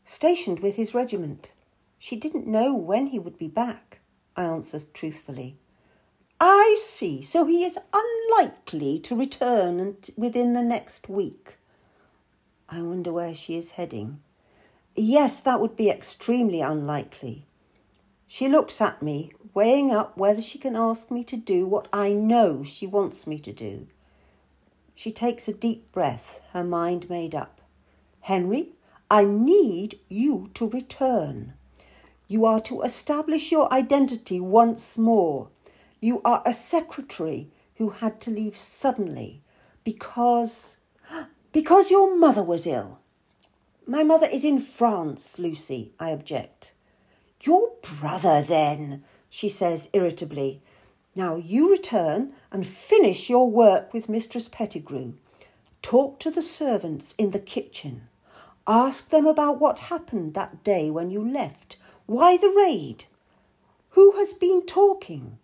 Stationed 0.03 0.61
with 0.61 0.75
his 0.75 0.93
regiment. 0.93 1.51
She 1.97 2.15
didn't 2.15 2.47
know 2.47 2.73
when 2.73 3.07
he 3.07 3.19
would 3.19 3.37
be 3.37 3.49
back, 3.49 3.99
I 4.35 4.43
answered 4.43 4.93
truthfully. 4.93 5.57
I 6.39 6.77
see. 6.81 7.21
So 7.21 7.45
he 7.45 7.65
is 7.65 7.77
unlikely 7.93 8.99
to 8.99 9.15
return 9.15 9.97
within 10.15 10.53
the 10.53 10.63
next 10.63 11.09
week. 11.09 11.57
I 12.69 12.81
wonder 12.81 13.11
where 13.11 13.33
she 13.33 13.57
is 13.57 13.71
heading. 13.71 14.21
Yes, 14.95 15.39
that 15.41 15.59
would 15.59 15.75
be 15.75 15.89
extremely 15.89 16.61
unlikely. 16.61 17.45
She 18.27 18.47
looks 18.47 18.79
at 18.79 19.01
me, 19.01 19.31
weighing 19.53 19.91
up 19.91 20.17
whether 20.17 20.41
she 20.41 20.57
can 20.57 20.75
ask 20.75 21.11
me 21.11 21.23
to 21.23 21.37
do 21.37 21.65
what 21.65 21.87
I 21.91 22.13
know 22.13 22.63
she 22.63 22.87
wants 22.87 23.27
me 23.27 23.39
to 23.39 23.53
do. 23.53 23.87
She 24.95 25.11
takes 25.11 25.47
a 25.47 25.53
deep 25.53 25.91
breath, 25.91 26.41
her 26.53 26.63
mind 26.63 27.09
made 27.09 27.33
up. 27.33 27.61
Henry, 28.21 28.73
I 29.09 29.25
need 29.25 29.99
you 30.07 30.49
to 30.55 30.67
return. 30.67 31.53
You 32.27 32.45
are 32.45 32.59
to 32.61 32.81
establish 32.83 33.51
your 33.51 33.71
identity 33.73 34.39
once 34.39 34.97
more. 34.97 35.49
You 35.99 36.21
are 36.23 36.43
a 36.45 36.53
secretary 36.53 37.49
who 37.75 37.89
had 37.89 38.21
to 38.21 38.31
leave 38.31 38.57
suddenly 38.57 39.41
because. 39.83 40.77
because 41.51 41.89
your 41.89 42.15
mother 42.15 42.43
was 42.43 42.67
ill. 42.67 42.99
My 43.87 44.03
mother 44.03 44.27
is 44.27 44.43
in 44.43 44.59
France, 44.59 45.39
Lucy, 45.39 45.93
I 45.99 46.11
object. 46.11 46.73
Your 47.41 47.71
brother, 47.81 48.43
then, 48.43 49.03
she 49.29 49.49
says 49.49 49.89
irritably. 49.93 50.61
Now 51.15 51.35
you 51.35 51.69
return 51.69 52.33
and 52.51 52.65
finish 52.65 53.29
your 53.29 53.49
work 53.49 53.93
with 53.93 54.09
Mistress 54.09 54.49
Pettigrew. 54.49 55.13
Talk 55.81 56.19
to 56.19 56.31
the 56.31 56.41
servants 56.41 57.15
in 57.17 57.31
the 57.31 57.39
kitchen. 57.39 58.07
Ask 58.67 59.09
them 59.09 59.25
about 59.25 59.59
what 59.59 59.79
happened 59.79 60.33
that 60.33 60.63
day 60.63 60.89
when 60.89 61.09
you 61.09 61.27
left. 61.27 61.77
Why 62.05 62.37
the 62.37 62.49
raid? 62.49 63.05
Who 63.91 64.11
has 64.17 64.33
been 64.33 64.65
talking? 64.65 65.39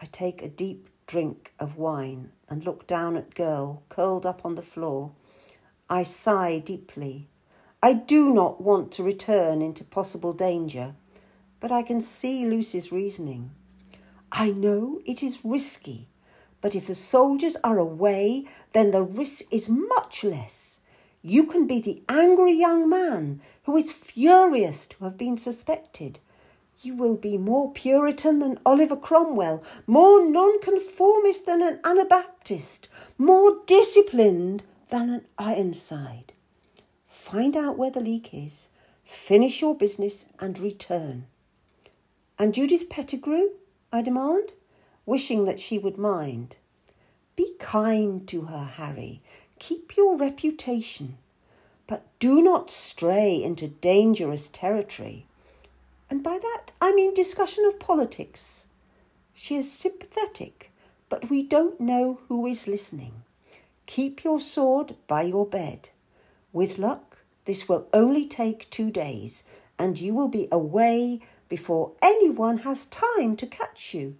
I 0.00 0.06
take 0.06 0.42
a 0.42 0.48
deep 0.48 0.88
drink 1.06 1.52
of 1.58 1.76
wine 1.76 2.32
and 2.48 2.64
look 2.64 2.86
down 2.86 3.16
at 3.16 3.34
girl 3.34 3.82
curled 3.88 4.26
up 4.26 4.44
on 4.44 4.56
the 4.56 4.62
floor. 4.62 5.12
I 5.88 6.02
sigh 6.02 6.58
deeply. 6.58 7.28
I 7.82 7.92
do 7.92 8.32
not 8.32 8.60
want 8.60 8.92
to 8.92 9.02
return 9.02 9.60
into 9.62 9.84
possible 9.84 10.32
danger, 10.32 10.94
but 11.62 11.70
I 11.70 11.84
can 11.84 12.00
see 12.00 12.44
Lucy's 12.44 12.90
reasoning. 12.90 13.52
I 14.32 14.50
know 14.50 15.00
it 15.06 15.22
is 15.22 15.44
risky, 15.44 16.08
but 16.60 16.74
if 16.74 16.88
the 16.88 16.94
soldiers 16.96 17.56
are 17.62 17.78
away, 17.78 18.46
then 18.72 18.90
the 18.90 19.04
risk 19.04 19.44
is 19.52 19.68
much 19.68 20.24
less. 20.24 20.80
You 21.22 21.44
can 21.46 21.68
be 21.68 21.80
the 21.80 22.02
angry 22.08 22.52
young 22.52 22.88
man 22.88 23.40
who 23.62 23.76
is 23.76 23.92
furious 23.92 24.88
to 24.88 25.04
have 25.04 25.16
been 25.16 25.38
suspected. 25.38 26.18
You 26.82 26.96
will 26.96 27.14
be 27.14 27.38
more 27.38 27.70
Puritan 27.70 28.40
than 28.40 28.58
Oliver 28.66 28.96
Cromwell, 28.96 29.62
more 29.86 30.28
nonconformist 30.28 31.46
than 31.46 31.62
an 31.62 31.78
Anabaptist, 31.84 32.88
more 33.18 33.58
disciplined 33.66 34.64
than 34.88 35.10
an 35.10 35.26
Ironside. 35.38 36.32
Find 37.06 37.56
out 37.56 37.78
where 37.78 37.92
the 37.92 38.00
leak 38.00 38.34
is, 38.34 38.68
finish 39.04 39.60
your 39.60 39.76
business, 39.76 40.26
and 40.40 40.58
return. 40.58 41.26
And 42.42 42.52
Judith 42.52 42.88
Pettigrew? 42.88 43.50
I 43.92 44.02
demand, 44.02 44.54
wishing 45.06 45.44
that 45.44 45.60
she 45.60 45.78
would 45.78 45.96
mind. 45.96 46.56
Be 47.36 47.52
kind 47.60 48.26
to 48.26 48.46
her, 48.46 48.64
Harry. 48.64 49.22
Keep 49.60 49.96
your 49.96 50.16
reputation. 50.16 51.18
But 51.86 52.04
do 52.18 52.42
not 52.42 52.68
stray 52.68 53.40
into 53.40 53.68
dangerous 53.68 54.48
territory. 54.48 55.24
And 56.10 56.24
by 56.24 56.36
that 56.38 56.72
I 56.80 56.92
mean 56.92 57.14
discussion 57.14 57.64
of 57.64 57.78
politics. 57.78 58.66
She 59.32 59.54
is 59.54 59.70
sympathetic, 59.70 60.72
but 61.08 61.30
we 61.30 61.44
don't 61.44 61.80
know 61.80 62.18
who 62.26 62.44
is 62.48 62.66
listening. 62.66 63.22
Keep 63.86 64.24
your 64.24 64.40
sword 64.40 64.96
by 65.06 65.22
your 65.22 65.46
bed. 65.46 65.90
With 66.52 66.76
luck, 66.76 67.18
this 67.44 67.68
will 67.68 67.86
only 67.92 68.26
take 68.26 68.68
two 68.68 68.90
days, 68.90 69.44
and 69.78 70.00
you 70.00 70.12
will 70.12 70.26
be 70.26 70.48
away 70.50 71.20
before 71.52 71.92
anyone 72.00 72.56
has 72.56 72.86
time 72.86 73.36
to 73.36 73.46
catch 73.46 73.92
you. 73.92 74.16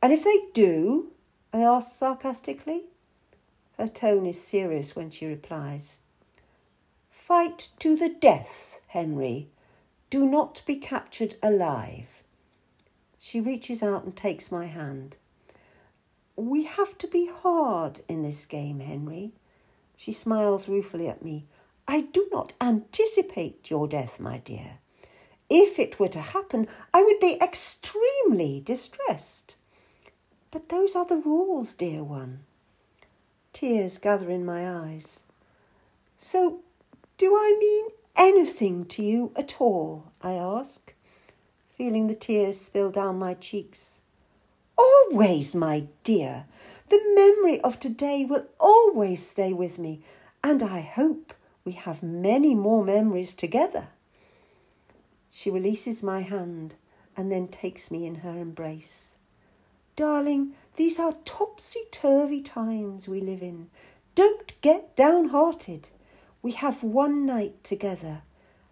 And 0.00 0.14
if 0.14 0.24
they 0.24 0.46
do, 0.54 1.12
I 1.52 1.58
ask 1.60 1.98
sarcastically. 1.98 2.84
Her 3.76 3.86
tone 3.86 4.24
is 4.24 4.42
serious 4.42 4.96
when 4.96 5.10
she 5.10 5.26
replies. 5.26 6.00
Fight 7.10 7.68
to 7.80 7.96
the 7.96 8.08
death, 8.08 8.80
Henry. 8.86 9.48
Do 10.08 10.24
not 10.24 10.62
be 10.64 10.76
captured 10.76 11.34
alive. 11.42 12.22
She 13.18 13.38
reaches 13.38 13.82
out 13.82 14.04
and 14.04 14.16
takes 14.16 14.50
my 14.50 14.68
hand. 14.68 15.18
We 16.34 16.64
have 16.64 16.96
to 16.96 17.08
be 17.08 17.26
hard 17.26 18.00
in 18.08 18.22
this 18.22 18.46
game, 18.46 18.80
Henry. 18.80 19.32
She 19.98 20.12
smiles 20.12 20.66
ruefully 20.66 21.08
at 21.08 21.22
me. 21.22 21.44
I 21.86 22.00
do 22.00 22.26
not 22.32 22.54
anticipate 22.58 23.68
your 23.68 23.86
death, 23.86 24.18
my 24.18 24.38
dear. 24.38 24.79
If 25.50 25.80
it 25.80 25.98
were 25.98 26.08
to 26.08 26.20
happen, 26.20 26.68
I 26.94 27.02
would 27.02 27.18
be 27.18 27.36
extremely 27.42 28.62
distressed. 28.64 29.56
But 30.52 30.68
those 30.68 30.94
are 30.94 31.04
the 31.04 31.16
rules, 31.16 31.74
dear 31.74 32.04
one. 32.04 32.44
Tears 33.52 33.98
gather 33.98 34.30
in 34.30 34.44
my 34.44 34.68
eyes. 34.68 35.24
So, 36.16 36.60
do 37.18 37.34
I 37.34 37.56
mean 37.58 37.88
anything 38.16 38.84
to 38.86 39.02
you 39.02 39.32
at 39.34 39.60
all? 39.60 40.12
I 40.22 40.34
ask, 40.34 40.94
feeling 41.76 42.06
the 42.06 42.14
tears 42.14 42.60
spill 42.60 42.90
down 42.90 43.18
my 43.18 43.34
cheeks. 43.34 44.02
Always, 44.78 45.54
my 45.54 45.86
dear. 46.04 46.44
The 46.90 47.00
memory 47.14 47.60
of 47.60 47.80
today 47.80 48.24
will 48.24 48.46
always 48.60 49.26
stay 49.26 49.52
with 49.52 49.78
me, 49.78 50.00
and 50.44 50.62
I 50.62 50.80
hope 50.80 51.34
we 51.64 51.72
have 51.72 52.02
many 52.02 52.54
more 52.54 52.84
memories 52.84 53.34
together. 53.34 53.88
She 55.30 55.50
releases 55.50 56.02
my 56.02 56.20
hand 56.22 56.76
and 57.16 57.30
then 57.30 57.48
takes 57.48 57.90
me 57.90 58.06
in 58.06 58.16
her 58.16 58.38
embrace. 58.38 59.16
Darling, 59.96 60.54
these 60.76 60.98
are 60.98 61.12
topsy 61.24 61.80
turvy 61.90 62.40
times 62.40 63.08
we 63.08 63.20
live 63.20 63.42
in. 63.42 63.70
Don't 64.14 64.60
get 64.60 64.96
downhearted. 64.96 65.90
We 66.42 66.52
have 66.52 66.82
one 66.82 67.26
night 67.26 67.62
together. 67.62 68.22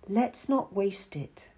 Let's 0.09 0.49
not 0.49 0.75
waste 0.75 1.17
it. 1.17 1.51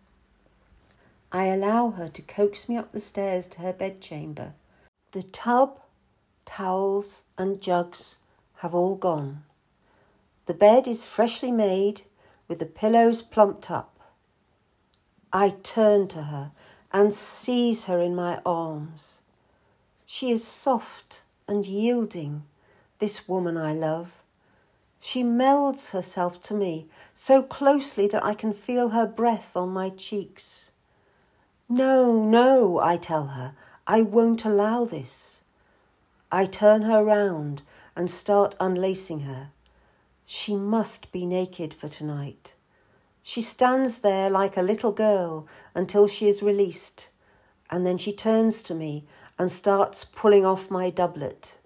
I 1.33 1.47
allow 1.47 1.91
her 1.91 2.09
to 2.09 2.23
coax 2.23 2.69
me 2.69 2.77
up 2.77 2.93
the 2.93 3.01
stairs 3.01 3.47
to 3.49 3.61
her 3.61 3.73
bedchamber. 3.73 4.55
The 5.13 5.23
tub, 5.23 5.81
towels, 6.45 7.25
and 7.39 7.61
jugs 7.61 8.19
have 8.57 8.75
all 8.75 8.97
gone. 8.97 9.45
The 10.47 10.55
bed 10.55 10.89
is 10.89 11.07
freshly 11.07 11.53
made 11.53 12.03
with 12.49 12.59
the 12.59 12.67
pillows 12.67 13.23
plumped 13.23 13.71
up. 13.71 13.90
I 15.33 15.51
turn 15.63 16.09
to 16.09 16.25
her 16.25 16.51
and 16.93 17.15
seize 17.15 17.85
her 17.85 18.01
in 18.01 18.15
my 18.15 18.41
arms. 18.45 19.21
She 20.05 20.31
is 20.33 20.45
soft 20.45 21.23
and 21.47 21.65
yielding, 21.65 22.43
this 22.99 23.29
woman 23.29 23.57
I 23.57 23.73
love. 23.73 24.11
She 24.99 25.23
melds 25.23 25.93
herself 25.93 26.43
to 26.43 26.55
me 26.55 26.87
so 27.15 27.43
closely 27.43 28.09
that 28.09 28.25
I 28.25 28.35
can 28.35 28.53
feel 28.53 28.91
her 28.91 29.07
breath 29.07 29.57
on 29.57 29.71
my 29.71 29.91
cheeks. 29.91 30.73
No, 31.69 32.25
no, 32.25 32.81
I 32.81 32.97
tell 32.97 33.29
her, 33.29 33.55
I 33.87 34.03
won't 34.03 34.45
allow 34.45 34.85
this. 34.85 35.43
I 36.33 36.45
turn 36.45 36.83
her 36.83 37.05
round 37.05 37.63
and 37.95 38.11
start 38.11 38.57
unlacing 38.61 39.21
her. 39.21 39.51
She 40.27 40.57
must 40.57 41.11
be 41.13 41.25
naked 41.25 41.73
for 41.73 41.89
tonight. 41.89 42.55
She 43.33 43.43
stands 43.43 43.99
there 43.99 44.29
like 44.29 44.57
a 44.57 44.61
little 44.61 44.91
girl 44.91 45.47
until 45.73 46.09
she 46.09 46.29
is 46.29 46.43
released, 46.43 47.11
and 47.71 47.87
then 47.87 47.97
she 47.97 48.13
turns 48.13 48.61
to 48.63 48.75
me 48.75 49.07
and 49.39 49.53
starts 49.53 50.05
pulling 50.05 50.45
off 50.45 50.69
my 50.69 50.91
doublet. 50.91 51.57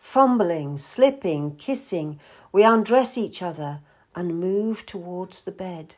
Fumbling, 0.00 0.78
slipping, 0.78 1.54
kissing, 1.54 2.18
we 2.50 2.64
undress 2.64 3.16
each 3.16 3.40
other 3.40 3.82
and 4.16 4.40
move 4.40 4.84
towards 4.84 5.44
the 5.44 5.52
bed. 5.52 5.94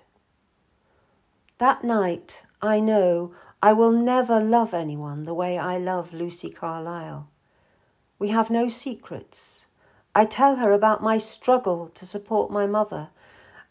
That 1.56 1.82
night, 1.82 2.42
I 2.60 2.78
know 2.78 3.32
I 3.62 3.72
will 3.72 3.92
never 3.92 4.40
love 4.40 4.74
anyone 4.74 5.24
the 5.24 5.32
way 5.32 5.56
I 5.56 5.78
love 5.78 6.12
Lucy 6.12 6.50
Carlisle. 6.50 7.30
We 8.18 8.28
have 8.28 8.50
no 8.50 8.68
secrets. 8.68 9.68
I 10.14 10.26
tell 10.26 10.56
her 10.56 10.70
about 10.70 11.02
my 11.02 11.16
struggle 11.16 11.88
to 11.94 12.04
support 12.04 12.50
my 12.50 12.66
mother 12.66 13.08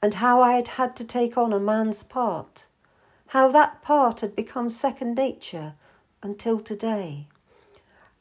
and 0.02 0.16
how 0.16 0.42
I 0.42 0.54
had 0.54 0.68
had 0.68 0.96
to 0.96 1.04
take 1.04 1.38
on 1.38 1.54
a 1.54 1.60
man's 1.60 2.02
part, 2.02 2.66
how 3.28 3.50
that 3.50 3.82
part 3.82 4.22
had 4.22 4.36
become 4.36 4.70
second 4.70 5.16
nature 5.16 5.76
until 6.24 6.60
today, 6.60 7.28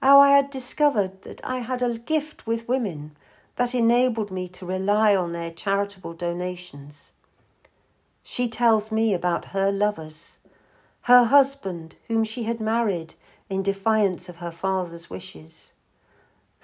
how 0.03 0.21
I 0.21 0.31
had 0.37 0.51
discovered 0.51 1.23
that 1.23 1.41
I 1.43 1.59
had 1.59 1.81
a 1.81 1.99
gift 1.99 2.47
with 2.47 2.69
women 2.69 3.17
that 3.57 3.75
enabled 3.75 4.31
me 4.31 4.49
to 4.49 4.67
rely 4.67 5.17
on 5.17 5.33
their 5.33 5.51
charitable 5.51 6.15
donations. 6.15 7.13
She 8.23 8.49
tells 8.49 8.93
me 8.93 9.15
about 9.15 9.47
her 9.47 9.73
lovers, 9.73 10.39
her 11.03 11.25
husband, 11.25 11.97
whom 12.09 12.25
she 12.25 12.45
had 12.45 12.61
married 12.61 13.15
in 13.49 13.63
defiance 13.63 14.29
of 14.29 14.37
her 14.37 14.53
father's 14.53 15.09
wishes, 15.09 15.73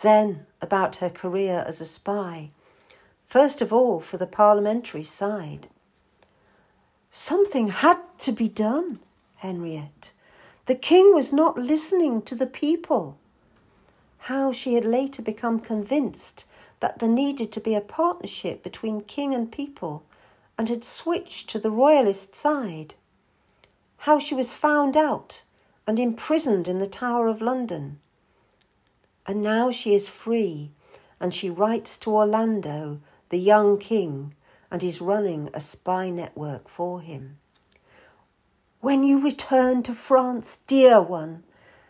then 0.02 0.46
about 0.60 0.96
her 0.96 1.10
career 1.10 1.64
as 1.66 1.80
a 1.80 1.86
spy 1.86 2.50
first 3.26 3.60
of 3.60 3.72
all 3.72 4.00
for 4.00 4.16
the 4.16 4.26
parliamentary 4.26 5.04
side. 5.04 5.68
Something 7.10 7.68
had 7.68 7.98
to 8.18 8.32
be 8.32 8.48
done, 8.48 9.00
Henriette. 9.36 10.12
The 10.66 10.74
king 10.74 11.14
was 11.14 11.32
not 11.32 11.56
listening 11.58 12.22
to 12.22 12.34
the 12.34 12.46
people. 12.46 13.18
How 14.18 14.52
she 14.52 14.74
had 14.74 14.84
later 14.84 15.22
become 15.22 15.60
convinced 15.60 16.44
that 16.80 16.98
there 16.98 17.08
needed 17.08 17.52
to 17.52 17.60
be 17.60 17.74
a 17.74 17.80
partnership 17.80 18.62
between 18.62 19.00
king 19.02 19.34
and 19.34 19.50
people 19.50 20.02
and 20.58 20.68
had 20.68 20.84
switched 20.84 21.48
to 21.50 21.58
the 21.58 21.70
royalist 21.70 22.34
side. 22.34 22.94
How 23.98 24.18
she 24.18 24.34
was 24.34 24.52
found 24.52 24.96
out 24.96 25.42
and 25.86 26.00
imprisoned 26.00 26.68
in 26.68 26.80
the 26.80 26.86
Tower 26.86 27.28
of 27.28 27.40
London. 27.40 28.00
And 29.26 29.42
now 29.42 29.70
she 29.70 29.94
is 29.94 30.08
free 30.08 30.70
and 31.20 31.32
she 31.32 31.48
writes 31.48 31.96
to 31.98 32.14
Orlando 32.14 33.00
the 33.30 33.38
young 33.38 33.78
king, 33.78 34.34
and 34.70 34.82
is 34.82 35.00
running 35.00 35.50
a 35.52 35.60
spy 35.60 36.10
network 36.10 36.68
for 36.68 37.00
him. 37.00 37.38
When 38.80 39.02
you 39.02 39.22
return 39.22 39.82
to 39.84 39.92
France, 39.92 40.58
dear 40.66 41.00
one, 41.00 41.44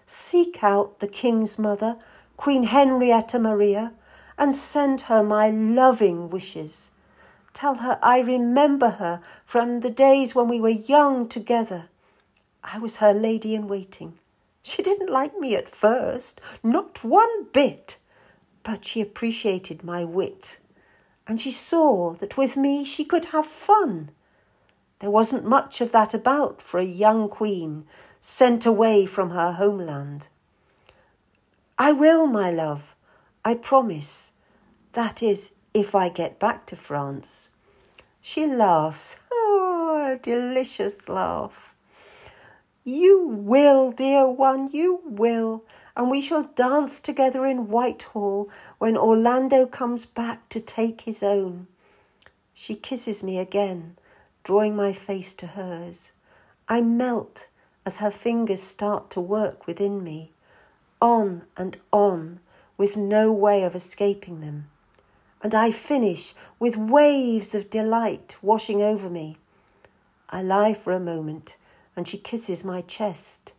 seek 0.06 0.62
out 0.62 1.00
the 1.00 1.08
king's 1.08 1.58
mother, 1.58 1.96
Queen 2.36 2.64
Henrietta 2.64 3.38
Maria, 3.38 3.92
and 4.38 4.54
send 4.54 5.02
her 5.02 5.22
my 5.22 5.50
loving 5.50 6.30
wishes. 6.30 6.92
Tell 7.54 7.76
her 7.76 7.98
I 8.02 8.20
remember 8.20 8.90
her 8.90 9.20
from 9.44 9.80
the 9.80 9.90
days 9.90 10.34
when 10.34 10.48
we 10.48 10.60
were 10.60 10.68
young 10.68 11.28
together. 11.28 11.88
I 12.62 12.78
was 12.78 12.96
her 12.96 13.12
lady 13.12 13.54
in 13.54 13.68
waiting. 13.68 14.18
She 14.62 14.82
didn't 14.82 15.10
like 15.10 15.38
me 15.38 15.54
at 15.54 15.74
first, 15.74 16.40
not 16.62 17.04
one 17.04 17.44
bit, 17.52 17.98
but 18.62 18.84
she 18.84 19.00
appreciated 19.00 19.84
my 19.84 20.04
wit 20.04 20.58
and 21.26 21.40
she 21.40 21.50
saw 21.50 22.12
that 22.14 22.36
with 22.36 22.56
me 22.56 22.84
she 22.84 23.04
could 23.04 23.26
have 23.26 23.46
fun. 23.46 24.10
There 25.00 25.10
wasn't 25.10 25.44
much 25.44 25.80
of 25.80 25.92
that 25.92 26.14
about 26.14 26.62
for 26.62 26.78
a 26.78 26.84
young 26.84 27.28
queen 27.28 27.84
sent 28.20 28.64
away 28.64 29.06
from 29.06 29.30
her 29.30 29.52
homeland. 29.52 30.28
I 31.78 31.92
will, 31.92 32.26
my 32.26 32.50
love, 32.50 32.94
I 33.44 33.54
promise. 33.54 34.32
That 34.92 35.22
is, 35.22 35.52
if 35.74 35.94
I 35.94 36.08
get 36.08 36.38
back 36.38 36.64
to 36.66 36.76
France. 36.76 37.50
She 38.22 38.46
laughs. 38.46 39.20
Oh, 39.30 40.14
a 40.14 40.16
delicious 40.16 41.08
laugh. 41.08 41.74
You 42.82 43.26
will, 43.26 43.92
dear 43.92 44.26
one, 44.28 44.68
you 44.72 45.00
will 45.04 45.64
and 45.96 46.10
we 46.10 46.20
shall 46.20 46.42
dance 46.42 47.00
together 47.00 47.46
in 47.46 47.68
Whitehall 47.68 48.50
when 48.78 48.96
Orlando 48.96 49.64
comes 49.64 50.04
back 50.04 50.48
to 50.50 50.60
take 50.60 51.02
his 51.02 51.22
own. 51.22 51.66
She 52.52 52.74
kisses 52.74 53.24
me 53.24 53.38
again, 53.38 53.96
drawing 54.44 54.76
my 54.76 54.92
face 54.92 55.32
to 55.34 55.46
hers. 55.46 56.12
I 56.68 56.82
melt 56.82 57.48
as 57.86 57.98
her 57.98 58.10
fingers 58.10 58.62
start 58.62 59.08
to 59.10 59.20
work 59.20 59.66
within 59.66 60.04
me, 60.04 60.32
on 61.00 61.44
and 61.56 61.78
on, 61.92 62.40
with 62.76 62.96
no 62.96 63.32
way 63.32 63.62
of 63.62 63.74
escaping 63.74 64.40
them. 64.40 64.68
And 65.42 65.54
I 65.54 65.70
finish 65.70 66.34
with 66.58 66.76
waves 66.76 67.54
of 67.54 67.70
delight 67.70 68.36
washing 68.42 68.82
over 68.82 69.08
me. 69.08 69.38
I 70.28 70.42
lie 70.42 70.74
for 70.74 70.92
a 70.92 71.00
moment, 71.00 71.56
and 71.94 72.06
she 72.06 72.18
kisses 72.18 72.64
my 72.64 72.82
chest. 72.82 73.54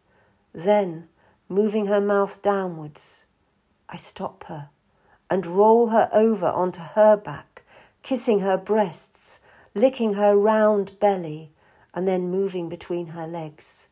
Then, 0.53 1.07
moving 1.49 1.87
her 1.87 2.01
mouth 2.01 2.41
downwards. 2.41 3.25
I 3.89 3.95
stop 3.95 4.43
her 4.45 4.69
and 5.29 5.45
roll 5.45 5.89
her 5.89 6.09
over 6.11 6.47
onto 6.47 6.81
her 6.81 7.17
back, 7.17 7.63
kissing 8.03 8.39
her 8.41 8.57
breasts, 8.57 9.39
licking 9.73 10.13
her 10.13 10.37
round 10.37 10.99
belly, 10.99 11.51
and 11.93 12.07
then 12.07 12.29
moving 12.29 12.69
between 12.69 13.07
her 13.07 13.27
legs. 13.27 13.87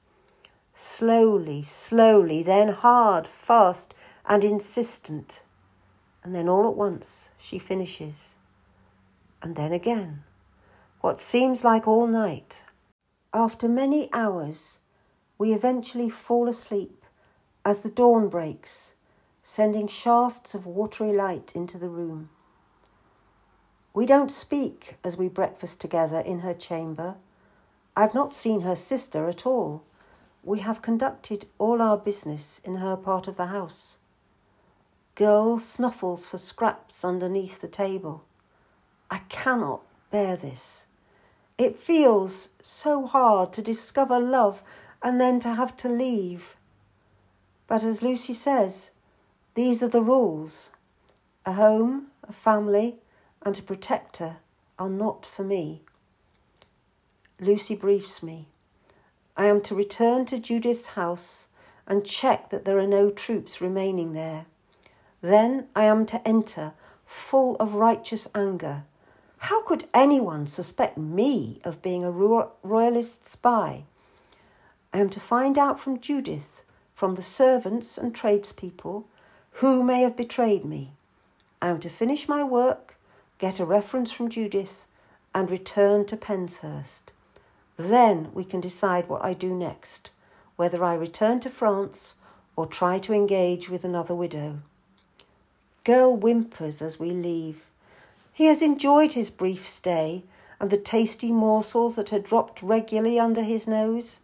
Slowly, 0.74 1.62
slowly, 1.62 2.44
then 2.44 2.70
hard, 2.70 3.28
fast, 3.28 3.96
and 4.26 4.44
insistent. 4.44 5.42
And 6.24 6.36
then 6.36 6.50
all 6.50 6.68
at 6.68 6.76
once 6.76 7.30
she 7.38 7.60
finishes. 7.60 8.36
And 9.42 9.56
then 9.56 9.72
again. 9.72 10.24
What 11.02 11.22
seems 11.22 11.64
like 11.64 11.88
all 11.88 12.08
night. 12.08 12.66
After 13.34 13.68
many 13.68 14.10
hours, 14.12 14.80
we 15.38 15.54
eventually 15.54 16.10
fall 16.10 16.48
asleep 16.48 16.95
as 17.66 17.82
the 17.82 17.90
dawn 17.90 18.30
breaks, 18.30 18.94
sending 19.42 19.88
shafts 19.88 20.54
of 20.54 20.68
watery 20.68 21.12
light 21.12 21.56
into 21.56 21.80
the 21.80 21.90
room. 21.90 22.30
We 23.94 24.06
don't 24.06 24.32
speak 24.32 24.98
as 25.04 25.18
we 25.18 25.30
breakfast 25.30 25.80
together 25.80 26.20
in 26.20 26.40
her 26.40 26.54
chamber. 26.54 27.16
I've 27.98 28.14
not 28.14 28.34
seen 28.34 28.62
her 28.62 28.76
sister 28.76 29.28
at 29.28 29.46
all. 29.46 29.84
We 30.44 30.60
have 30.60 30.84
conducted 30.84 31.48
all 31.58 31.82
our 31.82 31.98
business 31.98 32.62
in 32.64 32.76
her 32.76 32.96
part 32.96 33.28
of 33.28 33.36
the 33.36 33.48
house. 33.48 33.98
Girl 35.16 35.58
snuffles 35.58 36.28
for 36.28 36.38
scraps 36.38 37.04
underneath 37.04 37.62
the 37.62 37.68
table. 37.68 38.26
I 39.10 39.20
cannot 39.30 39.82
bear 40.12 40.36
this. 40.36 40.86
It 41.58 41.80
feels 41.80 42.50
so 42.62 43.06
hard 43.06 43.54
to 43.54 43.62
discover 43.62 44.20
love 44.20 44.62
and 45.02 45.22
then 45.22 45.40
to 45.40 45.54
have 45.54 45.76
to 45.78 45.90
leave. 45.90 46.55
But 47.68 47.84
as 47.84 48.04
Lucy 48.04 48.34
says, 48.34 48.92
these 49.56 49.82
are 49.82 49.88
the 49.88 50.02
rules. 50.02 50.72
A 51.46 51.54
home, 51.54 52.08
a 52.24 52.32
family, 52.32 53.00
and 53.42 53.58
a 53.58 53.62
protector 53.62 54.38
are 54.78 54.90
not 54.90 55.26
for 55.26 55.44
me. 55.44 55.82
Lucy 57.40 57.76
briefs 57.76 58.22
me. 58.22 58.48
I 59.38 59.48
am 59.48 59.62
to 59.62 59.76
return 59.76 60.26
to 60.28 60.40
Judith's 60.40 60.88
house 60.88 61.48
and 61.88 62.06
check 62.06 62.50
that 62.50 62.66
there 62.66 62.80
are 62.80 62.88
no 62.88 63.10
troops 63.10 63.62
remaining 63.62 64.14
there. 64.14 64.46
Then 65.22 65.68
I 65.76 65.86
am 65.86 66.06
to 66.08 66.28
enter, 66.28 66.74
full 67.06 67.56
of 67.58 67.74
righteous 67.74 68.28
anger. 68.34 68.84
How 69.38 69.64
could 69.64 69.88
anyone 69.94 70.48
suspect 70.48 70.98
me 70.98 71.60
of 71.64 71.82
being 71.82 72.04
a 72.04 72.12
royalist 72.12 73.28
spy? 73.28 73.84
I 74.94 75.00
am 75.00 75.10
to 75.10 75.20
find 75.20 75.58
out 75.58 75.80
from 75.80 76.00
Judith 76.00 76.64
from 76.96 77.16
the 77.16 77.22
servants 77.22 77.98
and 77.98 78.16
tradespeople 78.16 79.06
who 79.60 79.84
may 79.84 80.02
have 80.02 80.16
betrayed 80.16 80.64
me. 80.64 80.94
I 81.62 81.68
am 81.68 81.80
to 81.82 81.90
finish 81.90 82.30
my 82.30 82.42
work, 82.42 82.96
get 83.38 83.60
a 83.60 83.66
reference 83.66 84.14
from 84.14 84.30
Judith, 84.30 84.88
and 85.34 85.52
return 85.52 86.06
to 86.06 86.16
Penshurst. 86.16 87.12
Then 87.76 88.30
we 88.34 88.46
can 88.46 88.62
decide 88.62 89.10
what 89.10 89.24
I 89.24 89.34
do 89.34 89.54
next, 89.54 90.12
whether 90.56 90.84
I 90.84 90.94
return 90.94 91.42
to 91.42 91.50
France 91.50 92.16
or 92.56 92.66
try 92.66 92.98
to 93.00 93.14
engage 93.14 93.70
with 93.70 93.84
another 93.84 94.16
widow. 94.16 94.60
Girl 95.84 96.16
whimpers 96.16 96.82
as 96.82 96.98
we 96.98 97.12
leave. 97.12 97.66
He 98.32 98.46
has 98.46 98.62
enjoyed 98.62 99.14
his 99.14 99.30
brief 99.30 99.68
stay 99.68 100.24
and 100.62 100.70
the 100.70 100.78
tasty 100.78 101.34
morsels 101.34 101.98
that 101.98 102.10
had 102.10 102.24
dropped 102.24 102.62
regularly 102.64 103.20
under 103.20 103.44
his 103.44 103.68
nose. 103.68 104.22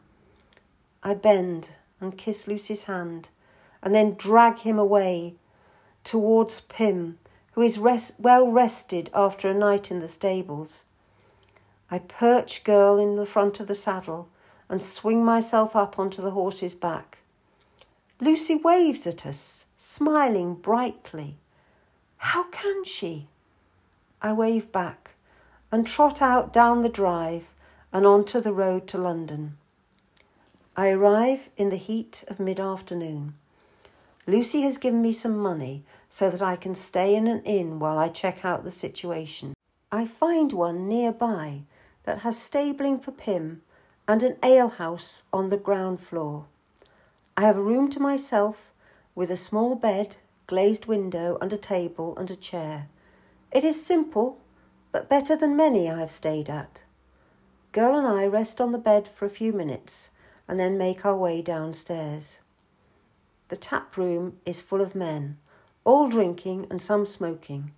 I 1.03 1.13
bend 1.15 1.71
and 2.01 2.17
kiss 2.17 2.47
Lucy's 2.47 2.83
hand, 2.83 3.29
and 3.81 3.95
then 3.95 4.15
drag 4.15 4.59
him 4.59 4.77
away, 4.77 5.35
towards 6.03 6.61
Pym, 6.61 7.19
who 7.53 7.61
is 7.61 7.79
well 7.79 8.47
rested 8.47 9.09
after 9.13 9.49
a 9.49 9.53
night 9.53 9.91
in 9.91 9.99
the 9.99 10.07
stables. 10.07 10.83
I 11.89 11.99
perch 11.99 12.63
Girl 12.63 12.97
in 12.97 13.17
the 13.17 13.25
front 13.25 13.59
of 13.59 13.67
the 13.67 13.75
saddle 13.75 14.29
and 14.69 14.81
swing 14.81 15.23
myself 15.23 15.75
up 15.75 15.99
onto 15.99 16.21
the 16.21 16.31
horse's 16.31 16.73
back. 16.73 17.19
Lucy 18.21 18.55
waves 18.55 19.05
at 19.05 19.25
us, 19.25 19.65
smiling 19.75 20.55
brightly. 20.55 21.37
How 22.17 22.43
can 22.43 22.83
she? 22.85 23.27
I 24.21 24.31
wave 24.31 24.71
back 24.71 25.11
and 25.71 25.85
trot 25.85 26.21
out 26.21 26.53
down 26.53 26.81
the 26.81 26.89
drive 26.89 27.53
and 27.91 28.05
onto 28.05 28.39
the 28.39 28.53
road 28.53 28.87
to 28.87 28.97
London. 28.97 29.57
I 30.77 30.89
arrive 30.91 31.49
in 31.57 31.69
the 31.69 31.75
heat 31.75 32.23
of 32.29 32.39
mid 32.39 32.57
afternoon. 32.57 33.33
Lucy 34.25 34.61
has 34.61 34.77
given 34.77 35.01
me 35.01 35.11
some 35.11 35.37
money 35.37 35.83
so 36.09 36.29
that 36.29 36.41
I 36.41 36.55
can 36.55 36.75
stay 36.75 37.13
in 37.13 37.27
an 37.27 37.43
inn 37.43 37.77
while 37.77 37.99
I 37.99 38.07
check 38.07 38.45
out 38.45 38.63
the 38.63 38.71
situation. 38.71 39.53
I 39.91 40.05
find 40.05 40.53
one 40.53 40.87
nearby 40.87 41.63
that 42.03 42.19
has 42.19 42.37
stabling 42.37 42.99
for 42.99 43.11
Pym 43.11 43.63
and 44.07 44.23
an 44.23 44.37
alehouse 44.41 45.23
on 45.33 45.49
the 45.49 45.57
ground 45.57 45.99
floor. 45.99 46.45
I 47.35 47.41
have 47.41 47.57
a 47.57 47.61
room 47.61 47.89
to 47.89 47.99
myself 47.99 48.71
with 49.13 49.29
a 49.29 49.35
small 49.35 49.75
bed, 49.75 50.15
glazed 50.47 50.85
window, 50.85 51.37
and 51.41 51.51
a 51.51 51.57
table 51.57 52.15
and 52.17 52.31
a 52.31 52.35
chair. 52.37 52.87
It 53.51 53.65
is 53.65 53.85
simple, 53.85 54.39
but 54.93 55.09
better 55.09 55.35
than 55.35 55.57
many 55.57 55.89
I 55.89 55.99
have 55.99 56.11
stayed 56.11 56.49
at. 56.49 56.83
Girl 57.73 57.97
and 57.97 58.07
I 58.07 58.25
rest 58.25 58.61
on 58.61 58.71
the 58.71 58.77
bed 58.77 59.09
for 59.13 59.25
a 59.25 59.29
few 59.29 59.51
minutes 59.51 60.11
and 60.51 60.59
then 60.59 60.77
make 60.77 61.05
our 61.05 61.15
way 61.15 61.41
downstairs. 61.41 62.41
The 63.47 63.55
tap 63.55 63.95
room 63.95 64.37
is 64.45 64.59
full 64.59 64.81
of 64.81 64.93
men, 64.93 65.37
all 65.85 66.09
drinking 66.09 66.67
and 66.69 66.81
some 66.81 67.05
smoking. 67.05 67.71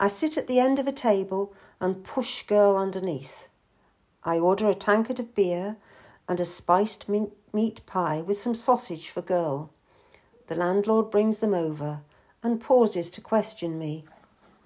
I 0.00 0.08
sit 0.08 0.38
at 0.38 0.46
the 0.46 0.58
end 0.58 0.78
of 0.78 0.88
a 0.88 0.92
table 0.92 1.52
and 1.78 2.02
push 2.02 2.46
Girl 2.46 2.78
underneath. 2.78 3.48
I 4.24 4.38
order 4.38 4.70
a 4.70 4.74
tankard 4.74 5.20
of 5.20 5.34
beer 5.34 5.76
and 6.26 6.40
a 6.40 6.46
spiced 6.46 7.04
meat 7.06 7.84
pie 7.84 8.22
with 8.22 8.40
some 8.40 8.54
sausage 8.54 9.10
for 9.10 9.20
Girl. 9.20 9.68
The 10.46 10.54
landlord 10.54 11.10
brings 11.10 11.36
them 11.36 11.52
over 11.52 12.00
and 12.42 12.62
pauses 12.62 13.10
to 13.10 13.20
question 13.20 13.78
me. 13.78 14.06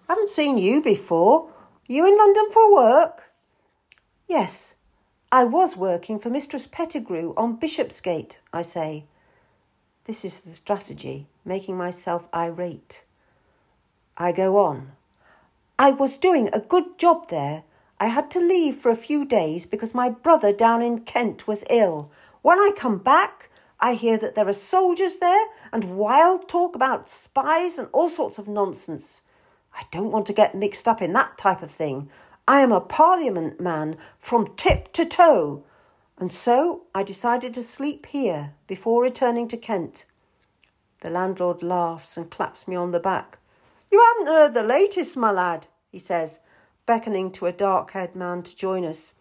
Haven't 0.06 0.30
seen 0.30 0.56
you 0.56 0.80
before. 0.80 1.50
You 1.88 2.06
in 2.06 2.16
London 2.16 2.52
for 2.52 2.72
work? 2.72 3.24
Yes, 4.28 4.73
I 5.34 5.42
was 5.42 5.76
working 5.76 6.20
for 6.20 6.30
Mistress 6.30 6.68
Pettigrew 6.70 7.34
on 7.36 7.56
Bishopsgate, 7.56 8.38
I 8.52 8.62
say. 8.62 9.02
This 10.04 10.24
is 10.24 10.40
the 10.40 10.54
strategy, 10.54 11.26
making 11.44 11.76
myself 11.76 12.28
irate. 12.32 13.04
I 14.16 14.30
go 14.30 14.58
on. 14.58 14.92
I 15.76 15.90
was 15.90 16.18
doing 16.18 16.50
a 16.52 16.60
good 16.60 16.98
job 16.98 17.30
there 17.30 17.64
I 17.98 18.06
had 18.06 18.30
to 18.30 18.38
leave 18.38 18.76
for 18.76 18.90
a 18.90 19.06
few 19.08 19.24
days 19.24 19.66
because 19.66 19.92
my 19.92 20.08
brother 20.08 20.52
down 20.52 20.82
in 20.82 21.00
Kent 21.00 21.48
was 21.48 21.64
ill. 21.68 22.12
When 22.42 22.60
I 22.60 22.70
come 22.76 22.98
back, 22.98 23.50
I 23.80 23.94
hear 23.94 24.16
that 24.18 24.36
there 24.36 24.46
are 24.46 24.52
soldiers 24.52 25.16
there 25.16 25.46
and 25.72 25.96
wild 25.96 26.48
talk 26.48 26.76
about 26.76 27.08
spies 27.08 27.76
and 27.76 27.88
all 27.90 28.08
sorts 28.08 28.38
of 28.38 28.46
nonsense. 28.46 29.22
I 29.74 29.82
don't 29.90 30.12
want 30.12 30.26
to 30.26 30.32
get 30.32 30.54
mixed 30.54 30.86
up 30.86 31.02
in 31.02 31.12
that 31.14 31.36
type 31.38 31.60
of 31.60 31.72
thing. 31.72 32.08
I 32.46 32.60
am 32.60 32.72
a 32.72 32.80
Parliament 32.80 33.60
man 33.60 33.96
from 34.18 34.54
tip 34.56 34.92
to 34.92 35.06
toe. 35.06 35.64
And 36.18 36.32
so 36.32 36.82
I 36.94 37.02
decided 37.02 37.54
to 37.54 37.62
sleep 37.62 38.06
here 38.06 38.54
before 38.66 39.02
returning 39.02 39.48
to 39.48 39.56
Kent. 39.56 40.04
The 41.00 41.10
landlord 41.10 41.62
laughs 41.62 42.16
and 42.16 42.30
claps 42.30 42.68
me 42.68 42.76
on 42.76 42.90
the 42.90 43.00
back. 43.00 43.38
You 43.90 44.00
haven't 44.00 44.34
heard 44.34 44.54
the 44.54 44.62
latest, 44.62 45.16
my 45.16 45.30
lad, 45.30 45.66
he 45.90 45.98
says 45.98 46.40
beckoning 46.86 47.32
to 47.32 47.46
a 47.46 47.52
dark 47.52 47.92
haired 47.92 48.14
man 48.14 48.42
to 48.42 48.56
join 48.56 48.84
us. 48.84 49.14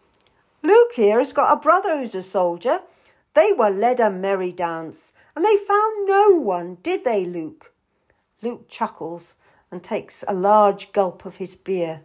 Luke 0.62 0.92
here 0.94 1.18
has 1.18 1.32
got 1.32 1.52
a 1.52 1.60
brother 1.60 1.98
who's 1.98 2.14
a 2.14 2.22
soldier. 2.22 2.80
They 3.34 3.52
were 3.52 3.70
led 3.70 4.00
a 4.00 4.10
merry 4.10 4.52
dance, 4.52 5.12
and 5.34 5.44
they 5.44 5.56
found 5.56 6.06
no 6.06 6.30
one, 6.30 6.78
did 6.82 7.04
they, 7.04 7.24
Luke? 7.24 7.72
Luke 8.42 8.68
chuckles 8.68 9.34
and 9.70 9.82
takes 9.82 10.24
a 10.28 10.34
large 10.34 10.92
gulp 10.92 11.24
of 11.24 11.36
his 11.36 11.56
beer. 11.56 12.02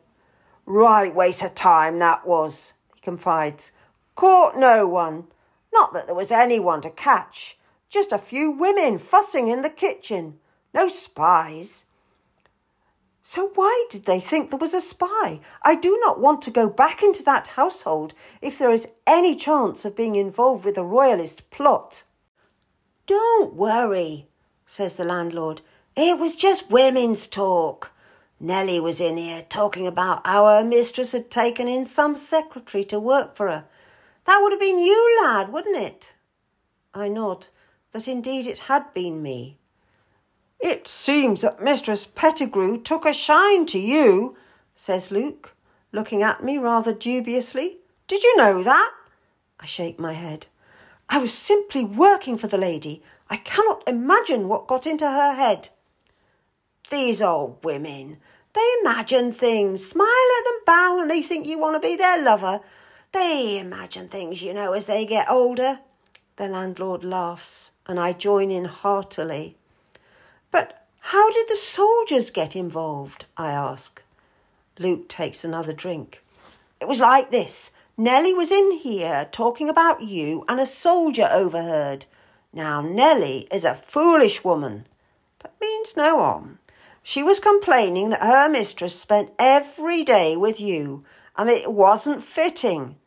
Right 0.71 1.15
waste 1.15 1.41
of 1.41 1.55
time 1.55 1.97
that 1.97 2.27
was, 2.27 2.73
he 2.93 3.01
confides. 3.01 3.71
Caught 4.15 4.55
no 4.55 4.86
one. 4.86 5.25
Not 5.73 5.93
that 5.93 6.05
there 6.05 6.13
was 6.13 6.32
anyone 6.32 6.79
to 6.82 6.91
catch. 6.91 7.58
Just 7.89 8.12
a 8.12 8.19
few 8.19 8.51
women 8.51 8.99
fussing 8.99 9.47
in 9.47 9.63
the 9.63 9.71
kitchen. 9.71 10.38
No 10.71 10.88
spies. 10.88 11.86
So 13.23 13.49
why 13.55 13.88
did 13.89 14.05
they 14.05 14.19
think 14.19 14.51
there 14.51 14.60
was 14.60 14.75
a 14.75 14.79
spy? 14.79 15.39
I 15.63 15.73
do 15.73 15.97
not 16.01 16.19
want 16.19 16.43
to 16.43 16.51
go 16.51 16.69
back 16.69 17.01
into 17.01 17.23
that 17.23 17.47
household 17.47 18.13
if 18.39 18.60
there 18.60 18.71
is 18.71 18.88
any 19.08 19.36
chance 19.36 19.86
of 19.86 19.95
being 19.95 20.15
involved 20.15 20.65
with 20.65 20.77
a 20.77 20.84
royalist 20.84 21.49
plot. 21.49 22.03
Don't 23.08 23.55
worry, 23.55 24.27
says 24.67 24.93
the 24.93 25.03
landlord. 25.03 25.62
It 25.95 26.19
was 26.19 26.36
just 26.36 26.69
women's 26.69 27.25
talk. 27.25 27.91
Nellie 28.39 28.80
was 28.80 29.02
in 29.02 29.17
here 29.17 29.41
talking 29.41 29.86
about 29.86 30.25
how 30.25 30.45
her 30.45 30.63
mistress 30.63 31.12
had 31.12 31.30
taken 31.30 31.67
in 31.67 31.86
some 31.86 32.15
secretary 32.15 32.86
to 32.86 32.99
work 32.99 33.36
for 33.36 33.49
her. 33.49 33.65
That 34.25 34.39
would 34.41 34.54
have 34.54 34.60
been 34.62 34.80
you, 34.80 35.19
lad, 35.21 35.52
wouldn't 35.52 35.78
it? 35.78 36.15
I 36.93 37.10
nod 37.10 37.47
that 37.91 38.08
indeed 38.08 38.47
it 38.47 38.60
had 38.60 38.93
been 38.93 39.21
me. 39.21 39.58
It 40.60 40.88
seems 40.88 41.41
that 41.41 41.62
Mistress 41.62 42.06
Pettigrew 42.06 42.82
took 42.82 43.06
a 43.06 43.13
shine 43.13 43.65
to 43.67 43.80
you, 43.80 44.38
says 44.75 45.12
Luke, 45.12 45.56
looking 45.91 46.23
at 46.23 46.43
me 46.43 46.58
rather 46.58 46.93
dubiously. 46.93 47.78
Did 48.08 48.23
you 48.23 48.38
know 48.38 48.63
that? 48.63 48.91
I 49.60 49.65
shake 49.65 49.99
my 49.99 50.13
head. 50.13 50.47
I 51.10 51.17
was 51.17 51.34
simply 51.34 51.84
working 51.84 52.38
for 52.38 52.47
the 52.47 52.58
lady. 52.58 53.02
I 53.30 53.38
cannot 53.38 53.84
imagine 53.88 54.47
what 54.47 54.67
got 54.67 54.86
into 54.86 55.10
her 55.10 55.34
head. 55.34 55.69
These 56.89 57.21
old 57.21 57.63
women, 57.63 58.17
they 58.54 58.73
imagine 58.82 59.32
things, 59.32 59.86
smile 59.86 60.08
at 60.08 60.45
them, 60.45 60.60
bow, 60.65 60.99
and 60.99 61.10
they 61.10 61.21
think 61.21 61.45
you 61.45 61.60
want 61.60 61.75
to 61.75 61.88
be 61.88 61.95
their 61.95 62.21
lover. 62.21 62.62
They 63.12 63.60
imagine 63.60 64.08
things, 64.08 64.41
you 64.41 64.54
know, 64.54 64.73
as 64.73 64.86
they 64.86 65.06
get 65.06 65.30
older. 65.30 65.80
The 66.38 66.47
landlord 66.47 67.04
laughs, 67.04 67.71
and 67.86 67.99
I 67.99 68.13
join 68.13 68.49
in 68.49 68.65
heartily. 68.65 69.58
But 70.52 70.86
how 70.99 71.30
did 71.32 71.47
the 71.47 71.56
soldiers 71.56 72.30
get 72.30 72.56
involved? 72.56 73.25
I 73.38 73.52
ask. 73.52 74.02
Luke 74.80 75.10
takes 75.10 75.43
another 75.43 75.73
drink. 75.73 76.23
It 76.80 76.88
was 76.88 77.02
like 77.02 77.30
this. 77.30 77.71
Nellie 77.97 78.34
was 78.34 78.52
in 78.52 78.71
here 78.71 79.28
talking 79.32 79.69
about 79.69 80.02
you, 80.02 80.45
and 80.47 80.60
a 80.60 80.65
soldier 80.65 81.28
overheard. 81.32 82.06
Now, 82.54 82.82
Nellie 82.82 83.47
is 83.52 83.65
a 83.65 83.75
foolish 83.75 84.43
woman, 84.43 84.88
but 85.39 85.54
means 85.60 85.97
no 85.97 86.19
harm. 86.19 86.59
She 87.01 87.23
was 87.23 87.39
complaining 87.39 88.09
that 88.09 88.21
her 88.21 88.49
mistress 88.49 88.99
spent 88.99 89.31
every 89.39 90.03
day 90.03 90.35
with 90.35 90.59
you, 90.59 91.05
and 91.38 91.49
it 91.49 91.71
wasn't 91.71 92.23
fitting. 92.23 92.97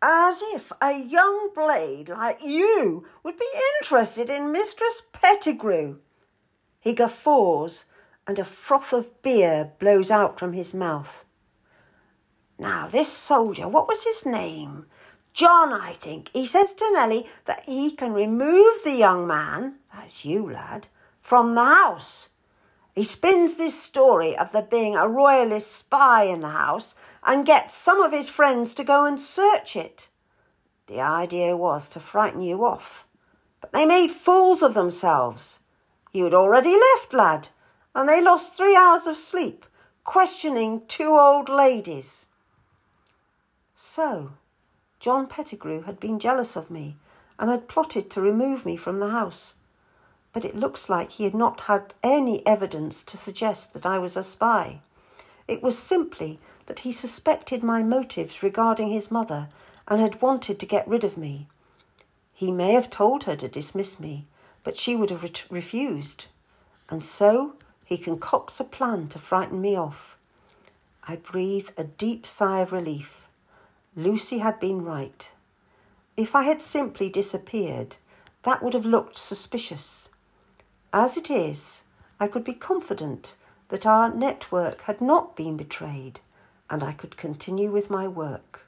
As 0.00 0.42
if 0.54 0.72
a 0.80 0.92
young 0.92 1.50
blade 1.54 2.08
like 2.08 2.42
you 2.42 3.06
would 3.22 3.36
be 3.36 3.48
interested 3.78 4.28
in 4.28 4.50
Mistress 4.50 5.02
Pettigrew. 5.12 5.98
He 6.80 6.92
guffaws, 6.92 7.84
and 8.26 8.38
a 8.38 8.44
froth 8.44 8.92
of 8.92 9.22
beer 9.22 9.72
blows 9.78 10.10
out 10.10 10.38
from 10.38 10.54
his 10.54 10.74
mouth. 10.74 11.24
Now, 12.58 12.86
this 12.86 13.08
soldier, 13.08 13.68
what 13.68 13.88
was 13.88 14.04
his 14.04 14.26
name? 14.26 14.86
John, 15.32 15.72
I 15.72 15.94
think. 15.94 16.30
He 16.32 16.46
says 16.46 16.72
to 16.74 16.90
Nellie 16.92 17.26
that 17.44 17.64
he 17.64 17.90
can 17.92 18.12
remove 18.12 18.82
the 18.84 18.92
young 18.92 19.26
man, 19.26 19.76
that's 19.94 20.24
you, 20.24 20.50
lad, 20.50 20.88
from 21.20 21.54
the 21.54 21.64
house. 21.64 22.30
He 22.94 23.04
spins 23.04 23.56
this 23.56 23.80
story 23.80 24.36
of 24.36 24.52
there 24.52 24.62
being 24.62 24.96
a 24.96 25.08
royalist 25.08 25.72
spy 25.72 26.24
in 26.24 26.40
the 26.42 26.50
house 26.50 26.94
and 27.24 27.46
gets 27.46 27.74
some 27.74 28.02
of 28.02 28.12
his 28.12 28.28
friends 28.28 28.74
to 28.74 28.84
go 28.84 29.06
and 29.06 29.20
search 29.20 29.76
it. 29.76 30.08
The 30.88 31.00
idea 31.00 31.56
was 31.56 31.88
to 31.88 32.00
frighten 32.00 32.42
you 32.42 32.66
off, 32.66 33.06
but 33.60 33.72
they 33.72 33.86
made 33.86 34.10
fools 34.10 34.62
of 34.62 34.74
themselves. 34.74 35.60
You 36.12 36.24
had 36.24 36.34
already 36.34 36.78
left, 36.78 37.14
lad, 37.14 37.48
and 37.94 38.06
they 38.06 38.20
lost 38.20 38.56
three 38.56 38.76
hours 38.76 39.06
of 39.06 39.16
sleep 39.16 39.64
questioning 40.04 40.82
two 40.86 41.16
old 41.18 41.48
ladies. 41.48 42.26
So, 43.74 44.32
John 45.00 45.26
Pettigrew 45.26 45.82
had 45.82 45.98
been 45.98 46.18
jealous 46.18 46.56
of 46.56 46.70
me 46.70 46.96
and 47.38 47.50
had 47.50 47.68
plotted 47.68 48.10
to 48.10 48.20
remove 48.20 48.66
me 48.66 48.76
from 48.76 49.00
the 49.00 49.10
house. 49.10 49.54
But 50.32 50.44
it 50.46 50.56
looks 50.56 50.88
like 50.88 51.12
he 51.12 51.24
had 51.24 51.34
not 51.34 51.60
had 51.62 51.92
any 52.02 52.46
evidence 52.46 53.02
to 53.02 53.18
suggest 53.18 53.74
that 53.74 53.84
I 53.84 53.98
was 53.98 54.16
a 54.16 54.22
spy. 54.22 54.80
It 55.46 55.62
was 55.62 55.76
simply 55.76 56.40
that 56.66 56.80
he 56.80 56.92
suspected 56.92 57.62
my 57.62 57.82
motives 57.82 58.42
regarding 58.42 58.90
his 58.90 59.10
mother 59.10 59.48
and 59.86 60.00
had 60.00 60.22
wanted 60.22 60.58
to 60.58 60.66
get 60.66 60.88
rid 60.88 61.04
of 61.04 61.18
me. 61.18 61.48
He 62.32 62.50
may 62.50 62.72
have 62.72 62.88
told 62.88 63.24
her 63.24 63.36
to 63.36 63.48
dismiss 63.48 64.00
me, 64.00 64.26
but 64.64 64.78
she 64.78 64.96
would 64.96 65.10
have 65.10 65.22
re- 65.22 65.32
refused. 65.50 66.26
And 66.88 67.04
so 67.04 67.54
he 67.84 67.98
concocts 67.98 68.58
a 68.58 68.64
plan 68.64 69.08
to 69.08 69.18
frighten 69.18 69.60
me 69.60 69.76
off. 69.76 70.16
I 71.06 71.16
breathe 71.16 71.68
a 71.76 71.84
deep 71.84 72.26
sigh 72.26 72.60
of 72.60 72.72
relief. 72.72 73.28
Lucy 73.94 74.38
had 74.38 74.58
been 74.58 74.82
right. 74.84 75.30
If 76.16 76.34
I 76.34 76.44
had 76.44 76.62
simply 76.62 77.10
disappeared, 77.10 77.96
that 78.44 78.62
would 78.62 78.72
have 78.72 78.86
looked 78.86 79.18
suspicious. 79.18 80.08
As 80.94 81.16
it 81.16 81.30
is, 81.30 81.84
I 82.20 82.28
could 82.28 82.44
be 82.44 82.52
confident 82.52 83.34
that 83.70 83.86
our 83.86 84.12
network 84.12 84.82
had 84.82 85.00
not 85.00 85.34
been 85.34 85.56
betrayed 85.56 86.20
and 86.68 86.82
I 86.82 86.92
could 86.92 87.16
continue 87.16 87.70
with 87.70 87.88
my 87.88 88.06
work. 88.06 88.66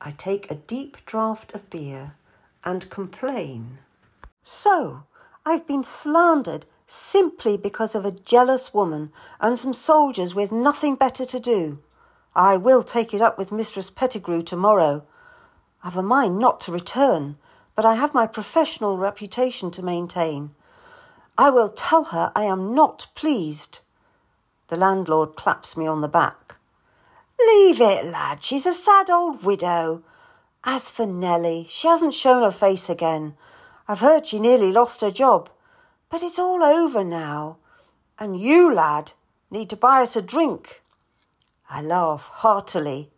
I 0.00 0.12
take 0.12 0.50
a 0.50 0.54
deep 0.54 0.96
draught 1.04 1.54
of 1.54 1.68
beer 1.68 2.14
and 2.64 2.88
complain. 2.88 3.78
So, 4.44 5.02
I've 5.44 5.66
been 5.66 5.84
slandered 5.84 6.64
simply 6.86 7.58
because 7.58 7.94
of 7.94 8.06
a 8.06 8.10
jealous 8.10 8.72
woman 8.72 9.12
and 9.40 9.58
some 9.58 9.74
soldiers 9.74 10.34
with 10.34 10.52
nothing 10.52 10.94
better 10.94 11.26
to 11.26 11.38
do. 11.38 11.80
I 12.34 12.56
will 12.56 12.82
take 12.82 13.12
it 13.12 13.20
up 13.20 13.36
with 13.36 13.52
Mistress 13.52 13.90
Pettigrew 13.90 14.42
tomorrow. 14.42 15.04
I've 15.82 15.98
a 15.98 16.02
mind 16.02 16.38
not 16.38 16.60
to 16.62 16.72
return, 16.72 17.36
but 17.74 17.84
I 17.84 17.94
have 17.94 18.14
my 18.14 18.26
professional 18.26 18.96
reputation 18.96 19.70
to 19.72 19.82
maintain. 19.82 20.54
I 21.36 21.50
will 21.50 21.68
tell 21.68 22.04
her 22.04 22.30
I 22.36 22.44
am 22.44 22.74
not 22.74 23.08
pleased. 23.16 23.80
The 24.68 24.76
landlord 24.76 25.34
claps 25.34 25.76
me 25.76 25.86
on 25.86 26.00
the 26.00 26.08
back. 26.08 26.56
Leave 27.38 27.80
it, 27.80 28.06
lad. 28.06 28.42
She's 28.42 28.66
a 28.66 28.72
sad 28.72 29.10
old 29.10 29.42
widow. 29.42 30.02
As 30.62 30.90
for 30.90 31.06
Nellie, 31.06 31.66
she 31.68 31.88
hasn't 31.88 32.14
shown 32.14 32.42
her 32.42 32.52
face 32.52 32.88
again. 32.88 33.36
I've 33.88 34.00
heard 34.00 34.26
she 34.26 34.38
nearly 34.38 34.72
lost 34.72 35.00
her 35.00 35.10
job. 35.10 35.50
But 36.08 36.22
it's 36.22 36.38
all 36.38 36.62
over 36.62 37.02
now. 37.02 37.56
And 38.18 38.38
you, 38.38 38.72
lad, 38.72 39.12
need 39.50 39.68
to 39.70 39.76
buy 39.76 40.02
us 40.02 40.14
a 40.14 40.22
drink. 40.22 40.82
I 41.68 41.82
laugh 41.82 42.28
heartily. 42.28 43.10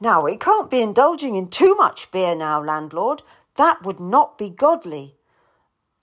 Now, 0.00 0.22
we 0.24 0.36
can't 0.36 0.70
be 0.70 0.82
indulging 0.82 1.36
in 1.36 1.48
too 1.48 1.76
much 1.76 2.10
beer 2.10 2.34
now, 2.34 2.60
landlord. 2.60 3.22
That 3.54 3.84
would 3.84 4.00
not 4.00 4.36
be 4.36 4.50
godly. 4.50 5.14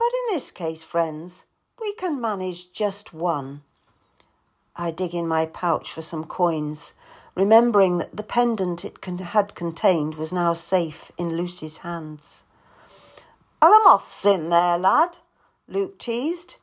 But 0.03 0.19
in 0.29 0.35
this 0.35 0.51
case, 0.51 0.83
friends, 0.83 1.45
we 1.79 1.93
can 1.93 2.19
manage 2.19 2.73
just 2.73 3.13
one. 3.13 3.61
I 4.75 4.91
dig 4.91 5.15
in 5.15 5.29
my 5.29 5.45
pouch 5.45 5.93
for 5.93 6.01
some 6.01 6.25
coins, 6.25 6.93
remembering 7.35 7.99
that 7.99 8.17
the 8.17 8.21
pendant 8.21 8.83
it 8.83 8.99
con- 8.99 9.19
had 9.19 9.55
contained 9.55 10.15
was 10.15 10.33
now 10.33 10.51
safe 10.51 11.09
in 11.17 11.37
Lucy's 11.37 11.77
hands. 11.77 12.43
Are 13.61 13.71
the 13.71 13.81
moths 13.85 14.25
in 14.25 14.49
there, 14.49 14.77
lad? 14.77 15.19
Luke 15.69 15.97
teased. 15.99 16.57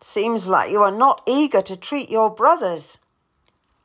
Seems 0.00 0.46
like 0.46 0.70
you 0.70 0.80
are 0.80 0.92
not 0.92 1.20
eager 1.26 1.62
to 1.62 1.76
treat 1.76 2.08
your 2.08 2.30
brothers. 2.30 2.98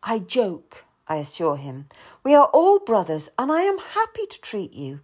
I 0.04 0.20
joke, 0.20 0.86
I 1.08 1.16
assure 1.16 1.58
him. 1.58 1.88
We 2.24 2.36
are 2.36 2.52
all 2.54 2.78
brothers, 2.78 3.32
and 3.40 3.52
I 3.52 3.64
am 3.64 3.80
happy 3.80 4.28
to 4.28 4.40
treat 4.40 4.74
you. 4.74 5.00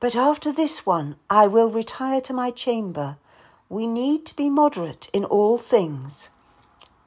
But 0.00 0.16
after 0.16 0.52
this 0.52 0.86
one, 0.86 1.16
I 1.28 1.46
will 1.46 1.68
retire 1.68 2.22
to 2.22 2.32
my 2.32 2.50
chamber. 2.50 3.18
We 3.68 3.86
need 3.86 4.24
to 4.26 4.36
be 4.36 4.48
moderate 4.48 5.08
in 5.12 5.24
all 5.24 5.58
things. 5.58 6.30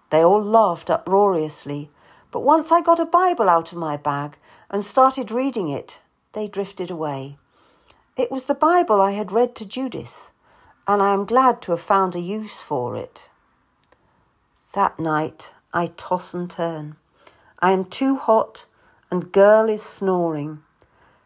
They 0.09 0.23
all 0.23 0.43
laughed 0.43 0.89
uproariously, 0.89 1.89
but 2.31 2.41
once 2.41 2.71
I 2.71 2.81
got 2.81 2.99
a 2.99 3.05
Bible 3.05 3.49
out 3.49 3.71
of 3.71 3.77
my 3.77 3.95
bag 3.95 4.37
and 4.69 4.83
started 4.83 5.31
reading 5.31 5.69
it, 5.69 6.01
they 6.33 6.47
drifted 6.47 6.91
away. 6.91 7.37
It 8.17 8.29
was 8.29 8.43
the 8.43 8.55
Bible 8.55 8.99
I 8.99 9.11
had 9.11 9.31
read 9.31 9.55
to 9.55 9.65
Judith, 9.65 10.31
and 10.85 11.01
I 11.01 11.13
am 11.13 11.25
glad 11.25 11.61
to 11.61 11.71
have 11.71 11.81
found 11.81 12.15
a 12.15 12.19
use 12.19 12.61
for 12.61 12.95
it. 12.95 13.29
That 14.73 14.99
night 14.99 15.53
I 15.73 15.87
toss 15.87 16.33
and 16.33 16.51
turn. 16.51 16.97
I 17.59 17.71
am 17.71 17.85
too 17.85 18.17
hot, 18.17 18.65
and 19.09 19.31
girl 19.31 19.69
is 19.69 19.81
snoring. 19.81 20.63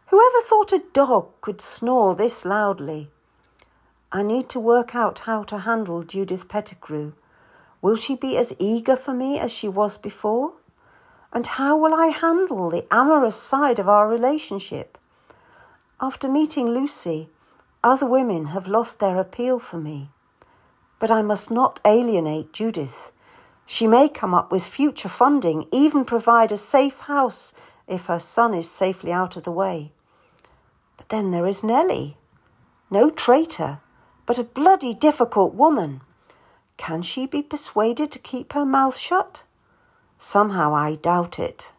Whoever 0.06 0.40
thought 0.42 0.72
a 0.72 0.82
dog 0.92 1.30
could 1.40 1.60
snore 1.60 2.14
this 2.14 2.44
loudly? 2.44 3.10
I 4.16 4.22
need 4.22 4.48
to 4.50 4.60
work 4.60 4.94
out 4.94 5.18
how 5.30 5.42
to 5.42 5.58
handle 5.58 6.04
Judith 6.04 6.46
Pettigrew 6.46 7.14
Will 7.82 7.96
she 7.96 8.14
be 8.14 8.36
as 8.36 8.54
eager 8.60 8.94
for 8.94 9.12
me 9.12 9.40
as 9.40 9.50
she 9.50 9.66
was 9.66 9.98
before? 9.98 10.52
And 11.32 11.44
how 11.44 11.76
will 11.76 11.92
I 11.92 12.06
handle 12.06 12.70
the 12.70 12.86
amorous 12.94 13.34
side 13.34 13.80
of 13.80 13.88
our 13.88 14.08
relationship? 14.08 14.96
After 16.00 16.28
meeting 16.28 16.68
Lucy, 16.68 17.28
other 17.82 18.06
women 18.06 18.46
have 18.46 18.68
lost 18.68 19.00
their 19.00 19.18
appeal 19.18 19.58
for 19.58 19.78
me. 19.78 20.10
But 21.00 21.10
I 21.10 21.22
must 21.22 21.50
not 21.50 21.80
alienate 21.84 22.52
Judith. 22.52 23.10
She 23.66 23.88
may 23.88 24.08
come 24.08 24.32
up 24.32 24.52
with 24.52 24.64
future 24.64 25.08
funding, 25.08 25.66
even 25.72 26.04
provide 26.04 26.52
a 26.52 26.56
safe 26.56 27.00
house 27.00 27.52
if 27.88 28.06
her 28.06 28.20
son 28.20 28.54
is 28.54 28.70
safely 28.70 29.10
out 29.10 29.36
of 29.36 29.42
the 29.42 29.50
way. 29.50 29.90
But 30.96 31.08
then 31.08 31.32
there 31.32 31.48
is 31.48 31.64
Nellie. 31.64 32.16
No 32.90 33.10
traitor, 33.10 33.80
but 34.26 34.38
a 34.38 34.44
bloody 34.44 34.94
difficult 34.94 35.54
woman. 35.54 36.00
Can 36.76 37.02
she 37.02 37.26
be 37.26 37.42
persuaded 37.42 38.10
to 38.12 38.18
keep 38.18 38.52
her 38.52 38.64
mouth 38.64 38.96
shut? 38.96 39.42
Somehow 40.18 40.74
I 40.74 40.96
doubt 40.96 41.38
it. 41.38 41.72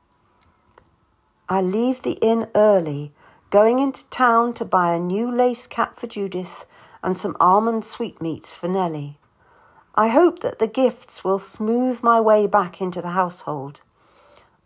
I 1.50 1.62
leave 1.62 2.02
the 2.02 2.18
inn 2.22 2.48
early, 2.56 3.12
going 3.50 3.80
into 3.80 4.06
town 4.06 4.54
to 4.56 4.66
buy 4.66 4.94
a 4.94 5.00
new 5.00 5.32
lace 5.32 5.68
cap 5.68 6.00
for 6.00 6.08
Judith 6.08 6.66
and 7.04 7.18
some 7.18 7.38
almond 7.40 7.86
sweetmeats 7.86 8.54
for 8.54 8.68
Nellie. 8.68 9.20
I 9.94 10.10
hope 10.10 10.40
that 10.40 10.60
the 10.60 10.68
gifts 10.68 11.24
will 11.24 11.40
smooth 11.40 12.04
my 12.04 12.20
way 12.20 12.48
back 12.48 12.82
into 12.82 13.02
the 13.02 13.12
household. 13.12 13.82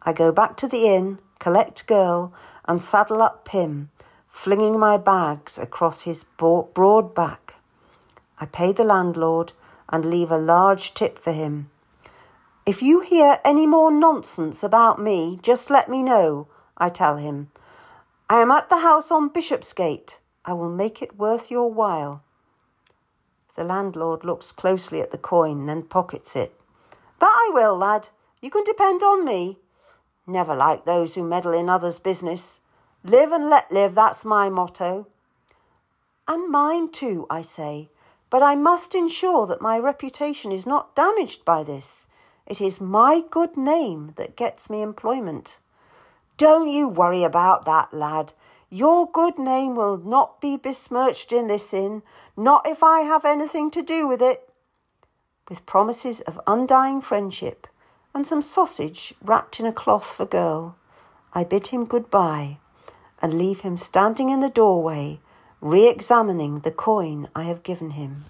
I 0.01 0.13
go 0.13 0.31
back 0.31 0.57
to 0.57 0.67
the 0.67 0.87
inn, 0.87 1.19
collect 1.39 1.85
Girl, 1.85 2.33
and 2.65 2.81
saddle 2.81 3.21
up 3.21 3.45
Pym, 3.45 3.89
flinging 4.29 4.79
my 4.79 4.97
bags 4.97 5.57
across 5.57 6.01
his 6.01 6.23
broad 6.37 7.13
back. 7.13 7.48
I 8.39 8.45
pay 8.45 8.71
the 8.71 8.83
landlord 8.83 9.53
and 9.89 10.05
leave 10.05 10.31
a 10.31 10.37
large 10.37 10.93
tip 10.93 11.19
for 11.19 11.31
him. 11.31 11.69
If 12.65 12.81
you 12.81 12.99
hear 12.99 13.39
any 13.43 13.65
more 13.65 13.91
nonsense 13.91 14.63
about 14.63 15.01
me, 15.01 15.39
just 15.41 15.69
let 15.69 15.89
me 15.89 16.03
know, 16.03 16.47
I 16.77 16.89
tell 16.89 17.17
him. 17.17 17.51
I 18.29 18.41
am 18.41 18.51
at 18.51 18.69
the 18.69 18.77
house 18.77 19.11
on 19.11 19.29
Bishopsgate. 19.29 20.19
I 20.45 20.53
will 20.53 20.69
make 20.69 21.01
it 21.01 21.17
worth 21.17 21.49
your 21.49 21.71
while. 21.71 22.23
The 23.55 23.63
landlord 23.63 24.23
looks 24.23 24.51
closely 24.51 25.01
at 25.01 25.11
the 25.11 25.17
coin, 25.17 25.65
then 25.65 25.83
pockets 25.83 26.35
it. 26.35 26.53
That 27.19 27.33
I 27.33 27.51
will, 27.53 27.75
lad. 27.75 28.09
You 28.41 28.51
can 28.51 28.63
depend 28.63 29.03
on 29.03 29.25
me. 29.25 29.57
Never 30.25 30.55
like 30.55 30.85
those 30.85 31.15
who 31.15 31.23
meddle 31.23 31.53
in 31.53 31.69
others' 31.69 31.99
business. 31.99 32.61
Live 33.03 33.31
and 33.31 33.49
let 33.49 33.71
live, 33.71 33.95
that's 33.95 34.23
my 34.23 34.47
motto. 34.49 35.07
And 36.27 36.49
mine 36.49 36.91
too, 36.91 37.25
I 37.29 37.41
say. 37.41 37.89
But 38.29 38.43
I 38.43 38.55
must 38.55 38.93
ensure 38.93 39.47
that 39.47 39.61
my 39.61 39.79
reputation 39.79 40.51
is 40.51 40.65
not 40.65 40.95
damaged 40.95 41.43
by 41.45 41.63
this. 41.63 42.07
It 42.45 42.61
is 42.61 42.79
my 42.79 43.23
good 43.29 43.57
name 43.57 44.13
that 44.17 44.35
gets 44.35 44.69
me 44.69 44.81
employment. 44.81 45.57
Don't 46.37 46.69
you 46.69 46.87
worry 46.87 47.23
about 47.23 47.65
that, 47.65 47.93
lad. 47.93 48.33
Your 48.69 49.09
good 49.09 49.39
name 49.39 49.75
will 49.75 49.97
not 49.97 50.39
be 50.39 50.57
besmirched 50.57 51.31
in 51.31 51.47
this 51.47 51.73
inn, 51.73 52.03
not 52.37 52.67
if 52.67 52.83
I 52.83 53.01
have 53.01 53.25
anything 53.25 53.71
to 53.71 53.81
do 53.81 54.07
with 54.07 54.21
it. 54.21 54.47
With 55.49 55.65
promises 55.65 56.21
of 56.21 56.39
undying 56.45 57.01
friendship 57.01 57.67
and 58.13 58.27
some 58.27 58.43
sausage 58.43 59.13
wrapped 59.23 59.59
in 59.59 59.65
a 59.65 59.73
cloth 59.73 60.13
for 60.13 60.25
girl, 60.25 60.75
I 61.33 61.43
bid 61.43 61.67
him 61.67 61.85
good-bye 61.85 62.59
and 63.21 63.33
leave 63.33 63.61
him 63.61 63.75
standing 63.75 64.29
in 64.29 64.39
the 64.39 64.49
doorway 64.49 65.19
re 65.61 65.87
examining 65.87 66.59
the 66.59 66.71
coin 66.71 67.27
I 67.35 67.43
have 67.43 67.63
given 67.63 67.91
him. 67.91 68.25